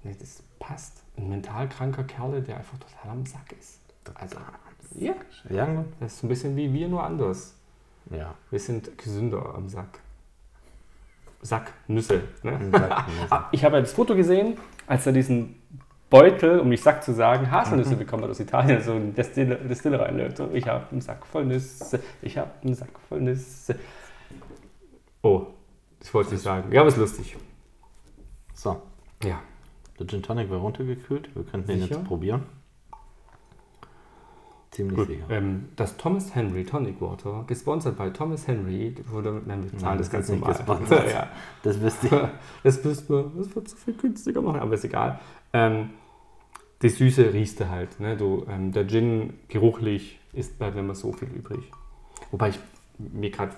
ne, 0.03 0.15
das 0.19 0.41
passt. 0.59 1.03
Ein 1.17 1.29
mental 1.29 1.69
kranker 1.69 2.03
Kerl, 2.03 2.41
der 2.41 2.57
einfach 2.57 2.77
total 2.79 3.11
am 3.11 3.25
Sack 3.25 3.53
ist. 3.59 3.79
Also, 4.15 4.37
ja, 4.95 5.13
Ja, 5.49 5.65
gut. 5.65 5.85
das 5.99 6.13
ist 6.13 6.19
so 6.21 6.27
ein 6.27 6.29
bisschen 6.29 6.55
wie 6.55 6.73
wir, 6.73 6.87
nur 6.87 7.03
anders. 7.03 7.55
Ja. 8.09 8.33
Wir 8.49 8.59
sind 8.59 8.97
gesünder 8.97 9.53
am 9.53 9.69
Sack. 9.69 9.99
Sack, 11.41 11.73
Nüsse. 11.87 12.23
Ne? 12.41 12.57
Sack 12.71 13.07
Nüsse. 13.07 13.27
Ah, 13.29 13.49
ich 13.51 13.63
habe 13.63 13.75
ja 13.75 13.81
das 13.81 13.93
Foto 13.93 14.15
gesehen, 14.15 14.57
als 14.87 15.05
er 15.05 15.13
diesen 15.13 15.56
Beutel, 16.09 16.59
um 16.59 16.69
nicht 16.69 16.81
Sack 16.83 17.03
zu 17.03 17.13
sagen, 17.13 17.51
Haselnüsse 17.51 17.95
bekommen 17.97 18.23
hat 18.23 18.29
aus 18.29 18.39
Italien, 18.39 18.81
so 18.81 18.93
ein 18.93 19.13
Destille, 19.13 19.55
Destille 19.55 19.99
reinlegt. 19.99 20.37
So, 20.37 20.49
ich 20.53 20.65
habe 20.67 20.85
einen 20.91 21.01
Sack 21.01 21.25
voll 21.25 21.45
Nüsse, 21.45 21.99
ich 22.21 22.37
habe 22.37 22.51
einen 22.63 22.75
Sack 22.75 22.97
voll 23.09 23.21
Nüsse. 23.21 23.75
Oh, 25.21 25.47
das 25.99 26.13
wollte 26.13 26.27
ich 26.29 26.33
nicht 26.33 26.43
sagen. 26.43 26.71
Ja, 26.71 26.81
aber 26.81 26.87
ist 26.89 26.97
lustig. 26.97 27.35
So, 28.53 28.81
Ja. 29.23 29.41
der 29.99 30.07
Gin 30.07 30.23
Tonic 30.23 30.49
war 30.49 30.59
runtergekühlt. 30.59 31.35
Wir 31.35 31.43
könnten 31.43 31.67
den 31.67 31.81
Sicher? 31.81 31.95
jetzt 31.95 32.05
probieren. 32.07 32.43
Ziemlich 34.77 34.95
Gut, 34.95 35.07
sicher. 35.07 35.25
ähm, 35.31 35.69
das 35.75 35.97
Thomas 35.97 36.35
Henry 36.35 36.63
Tonic 36.63 37.01
Water, 37.01 37.43
gesponsert 37.47 37.97
bei 37.97 38.11
Thomas 38.11 38.47
Henry, 38.47 38.93
wurde, 39.09 39.41
nein, 39.43 39.63
wir 39.63 39.75
zahlen 39.79 39.97
das 39.97 40.07
das 40.07 40.27
ganz 40.27 40.29
normal. 40.29 40.53
gesponsert. 40.53 41.11
ja. 41.11 41.27
Das 41.63 41.81
wüsste 41.81 42.05
ich. 42.05 42.13
Das 42.63 42.83
müsste 42.83 43.11
man, 43.11 43.31
das 43.35 43.55
wird 43.55 43.69
so 43.69 43.75
viel 43.75 43.95
günstiger 43.95 44.39
machen, 44.39 44.59
aber 44.59 44.75
ist 44.75 44.85
egal. 44.85 45.19
Ähm, 45.51 45.89
die 46.83 46.89
Süße 46.89 47.33
riechst 47.33 47.59
du 47.59 47.69
halt. 47.69 47.99
Ne? 47.99 48.17
Du, 48.17 48.45
ähm, 48.47 48.71
der 48.71 48.85
Gin 48.85 49.33
geruchlich 49.47 50.19
ist 50.33 50.59
bleibt 50.59 50.77
immer 50.77 50.93
so 50.93 51.11
viel 51.11 51.29
übrig. 51.29 51.71
Wobei 52.29 52.49
ich 52.49 52.59
mir 52.99 53.31
gerade 53.31 53.53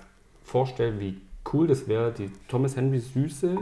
vorstelle, 0.45 1.01
wie 1.01 1.19
cool 1.51 1.67
das 1.67 1.89
wäre, 1.89 2.13
die 2.13 2.31
Thomas 2.47 2.77
Henry 2.77 2.99
Süße 2.99 3.57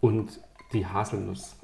und 0.00 0.40
die 0.72 0.86
Haselnuss. 0.86 1.56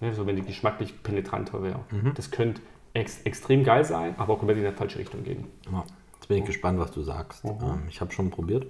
Ne? 0.00 0.12
So 0.14 0.26
wenn 0.26 0.34
die 0.34 0.42
geschmacklich 0.42 1.00
penetranter 1.04 1.62
wäre. 1.62 1.84
Mhm. 1.92 2.12
Das 2.16 2.32
könnte 2.32 2.60
ex 2.94 3.22
extrem 3.22 3.64
geil 3.64 3.84
sein, 3.84 4.14
aber 4.18 4.34
auch 4.34 4.38
komplett 4.38 4.58
in 4.58 4.64
die 4.64 4.72
falsche 4.72 4.98
Richtung 4.98 5.22
gehen. 5.24 5.46
Ja, 5.70 5.84
jetzt 6.14 6.28
bin 6.28 6.38
ich 6.38 6.44
gespannt, 6.44 6.78
was 6.78 6.90
du 6.92 7.02
sagst. 7.02 7.44
Ähm, 7.44 7.84
ich 7.88 8.00
habe 8.00 8.12
schon 8.12 8.30
probiert. 8.30 8.66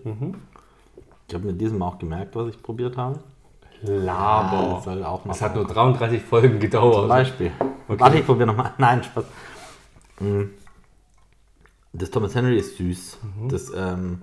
Ich 1.29 1.35
habe 1.35 1.47
mit 1.47 1.61
diesem 1.61 1.83
auch 1.83 1.99
gemerkt, 1.99 2.37
was 2.37 2.49
ich 2.55 2.63
probiert 2.63 2.97
habe. 2.97 3.21
Laber. 3.83 4.81
Es 5.31 5.43
hat 5.43 5.55
nur 5.57 5.65
vorkommen. 5.67 5.95
33 5.95 6.23
Folgen 6.23 6.51
Zum 6.53 6.61
gedauert. 6.61 7.09
Beispiel. 7.09 7.51
Warte, 7.89 8.19
ich 8.19 8.25
probiere 8.27 8.47
nochmal. 8.47 8.73
Nein, 8.79 9.03
Spaß. 9.03 9.25
Mm. 10.21 10.43
Das 11.93 12.11
Thomas 12.11 12.35
Henry 12.35 12.57
ist 12.59 12.77
süß. 12.77 13.19
Mhm. 13.23 13.49
Das, 13.49 13.73
ähm, 13.75 14.23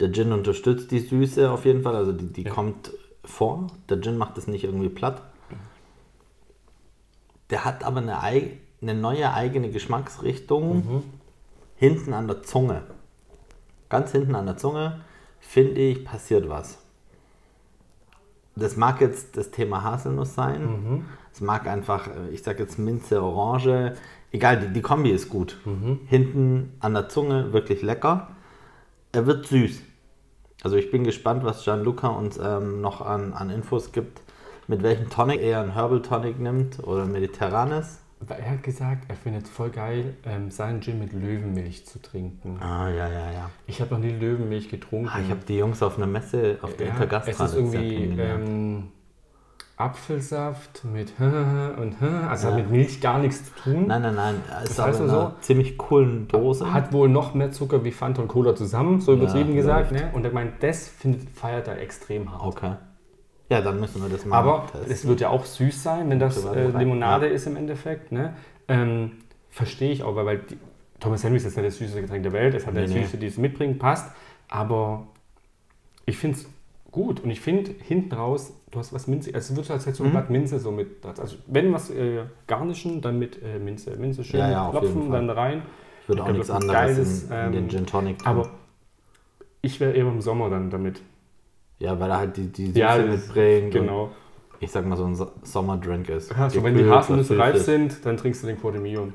der 0.00 0.12
Gin 0.12 0.32
unterstützt 0.32 0.90
die 0.92 1.00
Süße 1.00 1.50
auf 1.50 1.64
jeden 1.64 1.82
Fall. 1.82 1.96
Also 1.96 2.12
die, 2.12 2.32
die 2.32 2.42
Ja. 2.44 2.52
kommt 2.52 2.92
vor. 3.24 3.66
Der 3.88 4.00
Gin 4.00 4.16
macht 4.16 4.36
das 4.36 4.46
nicht 4.46 4.62
irgendwie 4.64 4.88
platt. 4.88 5.20
Der 7.50 7.64
hat 7.64 7.84
aber 7.84 8.00
eine, 8.00 8.22
ei- 8.22 8.58
eine 8.82 8.94
neue 8.94 9.32
eigene 9.32 9.70
Geschmacksrichtung 9.70 10.76
Mhm. 10.76 11.02
hinten 11.76 12.12
an 12.12 12.26
der 12.26 12.42
Zunge. 12.42 12.82
Ganz 13.88 14.12
hinten 14.12 14.34
an 14.34 14.46
der 14.46 14.56
Zunge, 14.56 15.00
finde 15.40 15.80
ich, 15.80 16.04
passiert 16.04 16.48
was. 16.48 16.78
Das 18.54 18.76
mag 18.76 19.00
jetzt 19.00 19.36
das 19.36 19.50
Thema 19.50 19.82
Haselnuss 19.82 20.34
sein. 20.34 20.66
Mhm. 20.66 21.04
Es 21.32 21.40
mag 21.40 21.66
einfach, 21.66 22.08
äh, 22.08 22.28
ich 22.30 22.42
sag 22.42 22.58
jetzt 22.58 22.78
Minze, 22.78 23.22
Orange. 23.22 23.94
Egal, 24.30 24.60
die, 24.60 24.68
die 24.68 24.82
Kombi 24.82 25.10
ist 25.10 25.28
gut. 25.30 25.58
Mhm. 25.64 26.00
Hinten 26.06 26.74
an 26.80 26.92
der 26.94 27.08
Zunge 27.08 27.52
wirklich 27.52 27.80
lecker. 27.82 28.28
Er 29.12 29.26
wird 29.26 29.46
süß. 29.46 29.80
Also 30.62 30.76
ich 30.76 30.90
bin 30.90 31.04
gespannt, 31.04 31.44
was 31.44 31.64
Gianluca 31.64 32.08
uns 32.08 32.38
ähm, 32.42 32.80
noch 32.80 33.00
an, 33.00 33.32
an 33.32 33.50
Infos 33.50 33.90
gibt, 33.92 34.20
mit 34.68 34.82
welchem 34.82 35.08
Tonic 35.10 35.40
er 35.40 35.60
ein 35.60 35.72
Herbal 35.74 36.02
Tonic 36.02 36.38
nimmt 36.38 36.78
oder 36.86 37.04
mediterranes. 37.06 38.00
Er 38.28 38.50
hat 38.50 38.62
gesagt, 38.62 39.04
er 39.08 39.16
findet 39.16 39.44
es 39.44 39.50
voll 39.50 39.70
geil, 39.70 40.14
ähm, 40.24 40.50
seinen 40.50 40.80
Gin 40.80 40.98
mit 40.98 41.12
Löwenmilch 41.12 41.86
zu 41.86 42.00
trinken. 42.00 42.58
Ah, 42.60 42.88
ja, 42.88 43.08
ja, 43.08 43.32
ja. 43.32 43.50
Ich 43.66 43.80
habe 43.80 43.94
noch 43.94 44.00
nie 44.00 44.10
Löwenmilch 44.10 44.68
getrunken. 44.68 45.10
Ah, 45.12 45.20
ich 45.24 45.30
habe 45.30 45.40
die 45.46 45.56
Jungs 45.56 45.82
auf 45.82 45.96
einer 45.96 46.06
Messe, 46.06 46.58
auf 46.62 46.76
der 46.76 46.88
ja, 46.88 46.92
Intergastra 46.92 47.44
Es 47.44 47.52
ist 47.52 47.56
irgendwie 47.56 48.20
ähm, 48.20 48.88
Apfelsaft 49.76 50.84
mit 50.84 51.12
und 51.18 51.96
also 52.28 52.48
hat 52.48 52.56
mit 52.56 52.70
Milch 52.70 53.00
gar 53.00 53.18
nichts 53.18 53.44
zu 53.46 53.62
tun. 53.62 53.86
Nein, 53.86 54.02
nein, 54.02 54.14
nein. 54.14 54.34
Es 54.62 54.70
ist 54.70 54.78
Das 54.78 54.78
aber 54.78 54.88
heißt 54.88 55.00
in 55.00 55.10
also, 55.10 55.32
ziemlich 55.40 55.78
coolen 55.78 56.28
Dose. 56.28 56.72
Hat 56.72 56.92
wohl 56.92 57.08
noch 57.08 57.34
mehr 57.34 57.50
Zucker 57.50 57.84
wie 57.84 57.90
Fanta 57.90 58.22
und 58.22 58.28
Cola 58.28 58.54
zusammen, 58.54 59.00
so 59.00 59.14
übertrieben 59.14 59.50
Ja, 59.50 59.56
gesagt. 59.56 59.92
Ne? 59.92 60.10
Und 60.12 60.24
er 60.24 60.32
meint, 60.32 60.62
das 60.62 60.88
findet, 60.88 61.28
feiert 61.30 61.66
er 61.68 61.80
extrem 61.80 62.30
hart. 62.30 62.42
Okay. 62.42 62.72
Ja, 63.52 63.60
dann 63.60 63.78
müssen 63.80 64.02
wir 64.02 64.08
das 64.08 64.24
mal 64.24 64.36
Aber 64.38 64.66
testen. 64.72 64.90
es 64.92 65.06
wird 65.06 65.20
ja 65.20 65.28
auch 65.28 65.44
süß 65.44 65.82
sein, 65.82 66.08
wenn 66.10 66.18
das 66.18 66.44
äh. 66.44 66.68
Limonade 66.76 67.26
Ja. 67.28 67.32
ist 67.32 67.46
im 67.46 67.56
Endeffekt. 67.56 68.10
Ne? 68.12 68.34
Ähm, 68.68 69.12
Verstehe 69.50 69.92
ich 69.92 70.02
auch, 70.02 70.16
weil, 70.16 70.24
weil 70.26 70.38
die, 70.38 70.56
Thomas 71.00 71.22
Henry 71.24 71.36
ist 71.36 71.44
jetzt 71.44 71.56
nicht 71.56 71.66
das 71.66 71.76
süßeste 71.76 72.00
Getränk 72.00 72.22
der 72.22 72.32
Welt. 72.32 72.54
Es 72.54 72.66
hat 72.66 72.72
Nee, 72.74 72.80
eine 72.84 72.94
nee. 72.94 73.02
Süße, 73.02 73.18
die 73.18 73.26
es 73.26 73.36
mitbringt, 73.36 73.78
passt. 73.78 74.10
Aber 74.48 75.06
ich 76.06 76.16
finde 76.16 76.38
es 76.38 76.46
gut. 76.90 77.20
Und 77.20 77.30
ich 77.30 77.40
finde 77.40 77.70
hinten 77.86 78.14
raus, 78.14 78.54
du 78.70 78.78
hast 78.78 78.92
was 78.94 79.06
Minze. 79.08 79.34
Also 79.34 79.52
es 79.52 79.56
wird 79.58 79.70
als 79.70 79.84
hättest 79.84 80.00
du 80.00 80.04
ein 80.04 80.08
Mhm. 80.08 80.12
Blatt 80.12 80.30
Minze 80.30 80.58
so 80.58 80.70
mit. 80.70 81.04
Also 81.04 81.36
wenn 81.46 81.72
was 81.72 81.90
äh, 81.90 82.22
garnischen, 82.46 83.02
dann 83.02 83.18
mit 83.18 83.42
äh, 83.42 83.58
Minze. 83.58 83.96
Minze 83.96 84.24
schön 84.24 84.40
Ja, 84.40 84.50
ja, 84.50 84.70
klopfen, 84.70 85.10
dann 85.10 85.28
rein. 85.28 85.62
ich 86.02 86.08
würde 86.08 86.22
auch 86.24 86.28
nichts 86.32 86.46
das 86.48 86.56
anderes 86.56 86.72
geiles, 86.80 87.22
in, 87.24 87.30
in 87.36 87.52
den 87.52 87.64
ähm, 87.64 87.68
Gin 87.70 87.86
Tonic 87.86 88.18
tun. 88.20 88.28
Aber 88.28 88.50
ich 89.60 89.80
wäre 89.80 89.92
eher 89.92 90.06
im 90.06 90.20
Sommer 90.22 90.48
dann 90.50 90.70
damit. 90.70 91.02
Ja, 91.82 91.98
weil 92.00 92.10
er 92.10 92.18
halt 92.18 92.36
die, 92.36 92.46
die 92.48 92.66
Süße 92.66 92.78
Ja, 92.78 92.96
mitbringt. 92.98 93.72
Genau. 93.72 94.04
Und 94.04 94.10
ich 94.60 94.70
sag 94.70 94.86
mal, 94.86 94.96
so 94.96 95.04
ein 95.04 95.14
So- 95.14 95.32
Sommerdrink 95.42 96.08
ist. 96.08 96.30
Ja, 96.30 96.48
so 96.48 96.62
wenn 96.62 96.74
die 96.74 96.80
Gekühlt, 96.82 96.96
Haselnüsse 96.98 97.36
reif 97.38 97.58
sind, 97.62 98.04
dann 98.06 98.16
trinkst 98.16 98.42
du 98.42 98.46
den 98.46 98.58
Quo 98.60 98.70
de 98.70 98.80
Mio. 98.80 99.08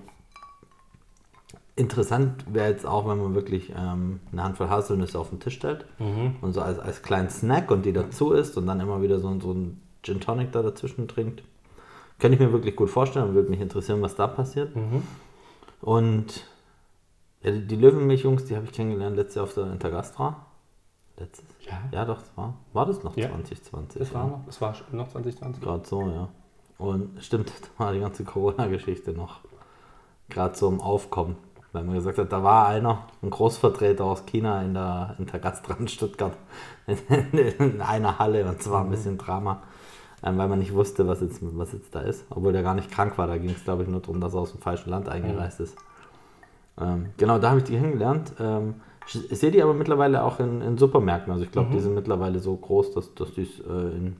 Interessant 1.76 2.44
wäre 2.52 2.70
jetzt 2.70 2.88
auch, 2.88 3.08
wenn 3.08 3.20
man 3.20 3.36
wirklich 3.36 3.72
ähm, 3.78 4.20
eine 4.32 4.44
Handvoll 4.44 4.68
Haselnüsse 4.70 5.20
auf 5.20 5.30
den 5.30 5.40
Tisch 5.40 5.56
stellt 5.56 5.86
Mhm. 6.00 6.36
und 6.42 6.54
so 6.54 6.62
als, 6.62 6.80
als 6.80 7.04
kleinen 7.04 7.30
Snack 7.30 7.70
und 7.70 7.86
die 7.86 7.94
dazu 7.94 8.32
isst 8.34 8.58
und 8.58 8.66
dann 8.66 8.80
immer 8.80 9.02
wieder 9.04 9.20
so, 9.20 9.28
ein- 9.30 9.42
so 9.42 9.52
ein 9.54 9.80
Gin 10.02 10.20
Tonic 10.20 10.52
da 10.52 10.64
dazwischen 10.64 11.08
trinkt. 11.08 11.44
Könnte 12.18 12.34
ich 12.36 12.40
mir 12.40 12.52
wirklich 12.52 12.76
gut 12.76 12.90
vorstellen 12.90 13.30
und 13.30 13.36
würde 13.36 13.50
mich 13.52 13.62
interessieren, 13.62 14.02
was 14.02 14.16
da 14.16 14.26
passiert. 14.26 14.76
Mhm. 14.76 15.04
Und 15.82 16.48
ja, 17.44 17.52
die, 17.52 17.68
die 17.68 17.76
Löwenmilch-Jungs, 17.76 18.46
die 18.46 18.56
habe 18.56 18.66
ich 18.66 18.72
kennengelernt 18.72 19.16
letztes 19.16 19.36
Jahr 19.36 19.44
auf 19.44 19.54
der 19.54 19.72
Intergastra. 19.72 20.47
Letztes 21.18 21.46
Ja, 21.62 21.82
Ja, 21.92 22.06
doch, 22.06 22.20
das 22.20 22.38
war. 22.38 22.54
War 22.74 22.86
das 22.86 23.04
noch 23.04 23.18
Ja. 23.18 23.30
2020? 23.30 24.00
das 24.00 24.14
war 24.14 24.28
noch, 24.28 24.46
das 24.46 24.62
war 24.62 24.76
noch 24.92 25.08
2020. 25.08 25.64
Gerade 25.64 25.88
so, 25.88 26.02
ja. 26.02 26.30
Und 26.78 27.24
stimmt, 27.24 27.52
da 27.78 27.84
war 27.84 27.94
die 27.94 28.00
ganze 28.00 28.24
Corona-Geschichte 28.24 29.12
noch 29.12 29.40
gerade 30.30 30.56
so 30.56 30.68
im 30.70 30.82
Aufkommen. 30.82 31.36
Weil 31.74 31.84
man 31.84 31.96
gesagt 31.96 32.18
hat, 32.18 32.32
da 32.32 32.44
war 32.44 32.68
einer, 32.68 33.04
ein 33.22 33.30
Großvertreter 33.30 34.04
aus 34.06 34.26
China 34.26 34.62
in 34.62 34.74
der 34.74 35.16
in 35.20 35.88
Stuttgart 35.88 36.36
in 36.88 37.82
einer 37.82 38.20
Halle 38.20 38.46
und 38.46 38.60
es 38.60 38.70
war 38.72 38.84
ein 38.84 38.90
bisschen 38.90 39.18
Drama, 39.18 39.62
ähm, 40.24 40.38
weil 40.38 40.48
man 40.48 40.60
nicht 40.60 40.74
wusste, 40.74 41.08
was 41.08 41.20
jetzt, 41.22 41.40
was 41.42 41.74
jetzt 41.74 41.94
da 41.94 42.00
ist. 42.00 42.26
Obwohl 42.30 42.54
der 42.54 42.64
gar 42.64 42.74
nicht 42.74 42.90
krank 42.90 43.18
war, 43.18 43.28
da 43.28 43.38
ging 43.38 43.52
es 43.52 43.64
glaube 43.64 43.84
ich 43.84 43.90
nur 43.90 44.00
darum, 44.00 44.22
dass 44.22 44.34
er 44.34 44.40
aus 44.40 44.52
dem 44.54 44.62
falschen 44.62 44.90
Land 44.90 45.10
eingereist 45.10 45.60
ist. 45.60 45.78
Ähm, 46.80 47.08
genau, 47.18 47.38
da 47.38 47.50
habe 47.50 47.60
ich 47.60 47.66
die 47.66 47.74
kennengelernt. 47.74 48.34
Ähm, 48.40 48.76
ich 49.08 49.40
sehe 49.40 49.52
die 49.52 49.64
aber 49.64 49.74
mittlerweile 49.74 50.24
auch 50.24 50.40
in, 50.40 50.62
in 50.62 50.78
Supermärkten. 50.78 51.32
Also 51.32 51.46
ich 51.46 51.52
glaube, 51.52 51.70
die 51.74 51.80
sind 51.80 51.96
mittlerweile 51.96 52.40
so 52.40 52.56
groß, 52.56 52.94
dass, 52.94 53.14
dass 53.16 53.34
die 53.34 53.44
es 53.44 53.60
äh, 53.60 53.96
in, 53.96 54.18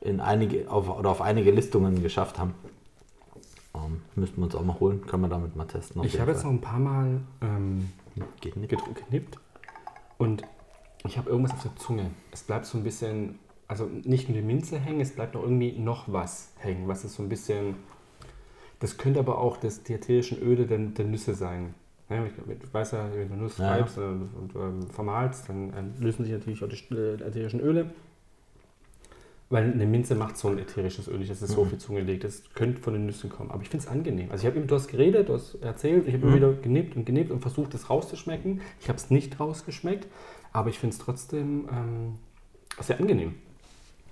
in 0.00 0.20
einige 0.20 0.70
auf, 0.70 0.88
oder 0.88 1.10
auf 1.10 1.22
einige 1.22 1.50
Listungen 1.50 2.02
geschafft 2.02 2.38
haben. 2.38 2.54
Ähm, 3.74 4.02
müssten 4.16 4.38
wir 4.38 4.44
uns 4.44 4.54
auch 4.54 4.64
mal 4.64 4.78
holen, 4.80 5.06
können 5.06 5.22
wir 5.22 5.28
damit 5.28 5.56
mal 5.56 5.66
testen. 5.66 6.02
Ich 6.04 6.20
habe 6.20 6.32
jetzt 6.32 6.44
noch 6.44 6.50
ein 6.50 6.60
paar 6.60 6.78
Mal 6.78 7.20
ähm, 7.42 7.90
gedr- 8.42 8.68
geknippt 8.94 9.38
und 10.18 10.42
ich 11.06 11.16
habe 11.16 11.30
irgendwas 11.30 11.52
auf 11.52 11.62
der 11.62 11.76
Zunge. 11.76 12.10
Es 12.32 12.42
bleibt 12.42 12.66
so 12.66 12.76
ein 12.76 12.84
bisschen, 12.84 13.38
also 13.66 13.86
nicht 13.86 14.28
nur 14.28 14.36
die 14.36 14.44
Minze 14.44 14.78
hängen, 14.78 15.00
es 15.00 15.14
bleibt 15.14 15.34
noch 15.34 15.42
irgendwie 15.42 15.78
noch 15.78 16.04
was 16.12 16.52
hängen, 16.58 16.88
was 16.88 17.04
ist 17.04 17.14
so 17.14 17.22
ein 17.22 17.28
bisschen, 17.28 17.76
das 18.80 18.98
könnte 18.98 19.20
aber 19.20 19.38
auch 19.38 19.56
das, 19.56 19.82
die 19.84 19.94
ätherischen 19.94 20.38
Öle 20.40 20.66
der, 20.66 20.78
der 20.78 21.04
Nüsse 21.04 21.34
sein. 21.34 21.74
Ja, 22.10 22.24
ich, 22.24 22.32
ich 22.62 22.74
weiß 22.74 22.92
ja, 22.92 23.10
wenn 23.14 23.28
du 23.28 23.36
Nuss 23.36 23.58
Ja. 23.58 23.68
reibst 23.68 23.98
äh, 23.98 24.00
und 24.00 24.52
ähm, 24.56 24.88
vermahlst, 24.90 25.48
dann 25.48 25.72
ähm, 25.76 25.92
lösen 26.00 26.24
sich 26.24 26.32
natürlich 26.32 26.62
auch 26.64 26.68
die 26.68 26.94
äh, 26.94 27.14
ätherischen 27.22 27.60
Öle. 27.60 27.90
Weil 29.50 29.72
eine 29.72 29.86
Minze 29.86 30.14
macht 30.14 30.36
so 30.36 30.48
ein 30.48 30.58
ätherisches 30.58 31.08
Öl 31.08 31.22
es 31.22 31.40
so 31.40 31.54
Mhm. 31.54 31.58
auf 31.60 31.70
die 31.70 31.78
Zunge 31.78 32.00
liegt. 32.02 32.24
Das 32.24 32.42
könnte 32.54 32.82
von 32.82 32.92
den 32.92 33.06
Nüssen 33.06 33.30
kommen. 33.30 33.50
Aber 33.50 33.62
ich 33.62 33.70
finde 33.70 33.84
es 33.86 33.90
angenehm. 33.90 34.30
Also 34.30 34.42
ich 34.42 34.46
habe 34.46 34.58
immer, 34.58 34.66
du 34.66 34.74
hast 34.74 34.88
geredet, 34.88 35.28
du 35.30 35.34
hast 35.34 35.54
erzählt, 35.62 36.06
ich 36.06 36.12
habe 36.14 36.26
Mhm. 36.26 36.32
immer 36.34 36.36
wieder 36.36 36.52
genippt 36.62 36.96
und 36.96 37.04
genippt 37.06 37.30
und 37.30 37.40
versucht, 37.40 37.72
das 37.72 37.88
rauszuschmecken. 37.88 38.60
Ich 38.80 38.88
habe 38.88 38.98
es 38.98 39.10
nicht 39.10 39.40
rausgeschmeckt, 39.40 40.06
aber 40.52 40.68
ich 40.68 40.78
finde 40.78 40.94
es 40.94 40.98
trotzdem 41.02 41.66
ähm, 41.72 42.18
sehr 42.80 43.00
angenehm. 43.00 43.34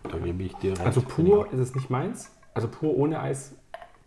Da 0.04 0.18
gebe 0.18 0.42
ich 0.42 0.54
dir 0.56 0.72
recht. 0.72 0.86
Also 0.86 1.00
Bin 1.02 1.26
ich 1.26 1.32
pur 1.32 1.52
ist 1.52 1.58
es 1.58 1.74
nicht 1.74 1.90
meins. 1.90 2.30
Also 2.54 2.68
pur 2.68 2.96
ohne 2.96 3.20
Eis 3.20 3.54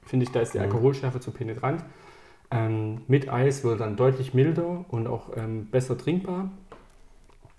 finde 0.04 0.24
ich, 0.26 0.32
da 0.32 0.42
ist 0.42 0.56
die 0.56 0.58
Mhm. 0.58 0.64
Alkoholschärfe 0.66 1.20
zu 1.20 1.30
penetrant. 1.32 1.84
Ähm, 2.52 3.02
mit 3.08 3.30
Eis 3.30 3.64
wird 3.64 3.80
dann 3.80 3.96
deutlich 3.96 4.34
milder 4.34 4.86
und 4.90 5.08
auch 5.08 5.36
ähm, 5.36 5.68
besser 5.68 5.98
trinkbar. 5.98 6.50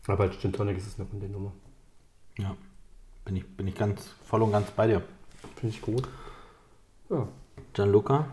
Aber 0.07 0.24
als 0.24 0.38
Gin 0.38 0.53
Tonic 0.53 0.76
ist 0.76 0.87
es 0.87 0.98
eine 0.98 1.09
runde 1.09 1.29
Nummer. 1.29 1.53
Ja, 2.38 2.57
bin 3.24 3.37
ich, 3.37 3.46
bin 3.57 3.68
ich 3.68 3.74
ganz 3.76 4.09
voll 4.26 4.42
und 4.42 4.53
ganz 4.53 4.70
bei 4.72 4.87
dir. 4.87 5.03
Finde 5.57 5.76
ich 5.76 5.83
gut. 5.83 6.09
Ja. 7.09 7.29
Gianluca, 7.72 8.26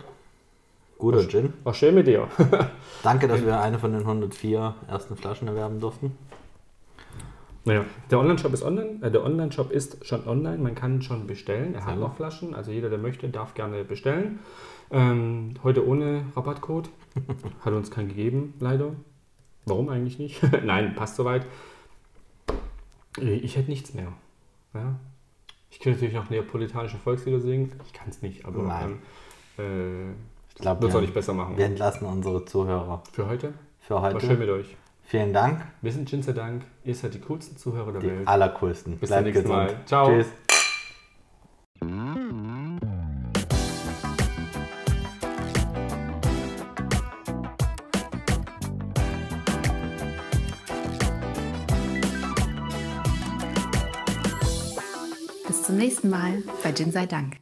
guter 0.97 1.27
Gin. 1.27 1.53
War 1.63 1.73
schön 1.73 1.93
mit 1.93 2.07
dir. 2.07 2.27
Danke, 3.03 3.27
dass 3.27 3.45
wir 3.45 3.59
eine 3.59 3.77
von 3.77 3.91
den 3.91 4.01
104 4.01 4.75
ersten 4.87 5.15
Flaschen 5.15 5.47
erwerben 5.47 5.79
durften. 5.79 6.17
Naja, 7.67 7.83
der 8.09 8.19
Online-Shop 8.19 8.53
ist 8.53 8.63
online, 8.63 8.99
äh, 9.01 9.11
der 9.11 9.25
Online-Shop 9.25 9.71
ist 9.71 10.05
schon 10.07 10.25
online, 10.25 10.57
man 10.59 10.73
kann 10.73 11.01
schon 11.01 11.27
bestellen. 11.27 11.75
Er 11.75 11.85
hat 11.85 11.99
noch 11.99 12.15
Flaschen, 12.15 12.55
also 12.55 12.71
jeder, 12.71 12.89
der 12.89 12.97
möchte, 12.97 13.27
darf 13.27 13.55
gerne 13.55 13.83
bestellen. 13.83 14.39
Ähm, 14.89 15.53
heute 15.63 15.85
ohne 15.85 16.23
Rabattcode. 16.33 16.89
Hat 17.65 17.73
uns 17.73 17.91
keinen 17.91 18.07
gegeben, 18.07 18.53
leider. 18.61 18.93
Warum 19.65 19.89
eigentlich 19.89 20.17
nicht? 20.17 20.41
Nein, 20.63 20.95
passt 20.95 21.17
soweit. 21.17 21.45
Ich 23.19 23.57
hätte 23.57 23.69
nichts 23.69 23.93
mehr. 23.93 24.13
Ja? 24.73 24.95
Ich 25.69 25.81
könnte 25.81 25.99
natürlich 25.99 26.17
auch 26.17 26.29
neapolitanische 26.29 26.95
Volkslieder 26.95 27.41
singen. 27.41 27.73
Ich 27.85 27.91
kann 27.91 28.07
es 28.07 28.21
nicht, 28.21 28.45
aber 28.45 28.63
Nein. 28.63 28.99
ähm, 29.57 30.11
äh, 30.11 30.11
Ich 30.51 30.61
glaube, 30.61 30.87
wir, 30.87 30.95
auch 30.95 31.01
nicht 31.01 31.13
besser 31.13 31.33
machen. 31.33 31.57
wir 31.57 31.65
entlassen 31.65 32.07
unsere 32.07 32.45
Zuhörer 32.45 33.03
Für 33.11 33.27
heute 33.27 33.53
für 33.81 33.95
war 33.95 34.03
heute. 34.03 34.25
schön 34.25 34.39
mit 34.39 34.49
euch. 34.49 34.77
Vielen 35.09 35.31
Dank. 35.31 35.61
Wir 35.81 35.93
sind 35.93 36.09
Gin 36.09 36.21
sei 36.21 36.33
Dank. 36.33 36.63
Ihr 36.83 36.93
seid 36.93 37.13
die 37.13 37.21
coolsten 37.21 37.55
Zuhörer 37.55 37.93
der 37.93 38.01
Die 38.01 38.07
Welt. 38.07 38.27
allercoolsten. 38.27 38.97
Bis 38.97 39.07
zum 39.09 39.23
Bleibt 39.23 39.25
nächsten 39.27 39.43
gesund. 39.43 39.57
Mal. 39.57 39.85
Ciao. 39.85 40.07
Tschüss. 40.09 40.27
Bis 55.47 55.63
zum 55.63 55.77
nächsten 55.77 56.09
Mal 56.09 56.43
bei 56.63 56.71
Gin 56.73 56.91
sei 56.91 57.05
Dank. 57.05 57.37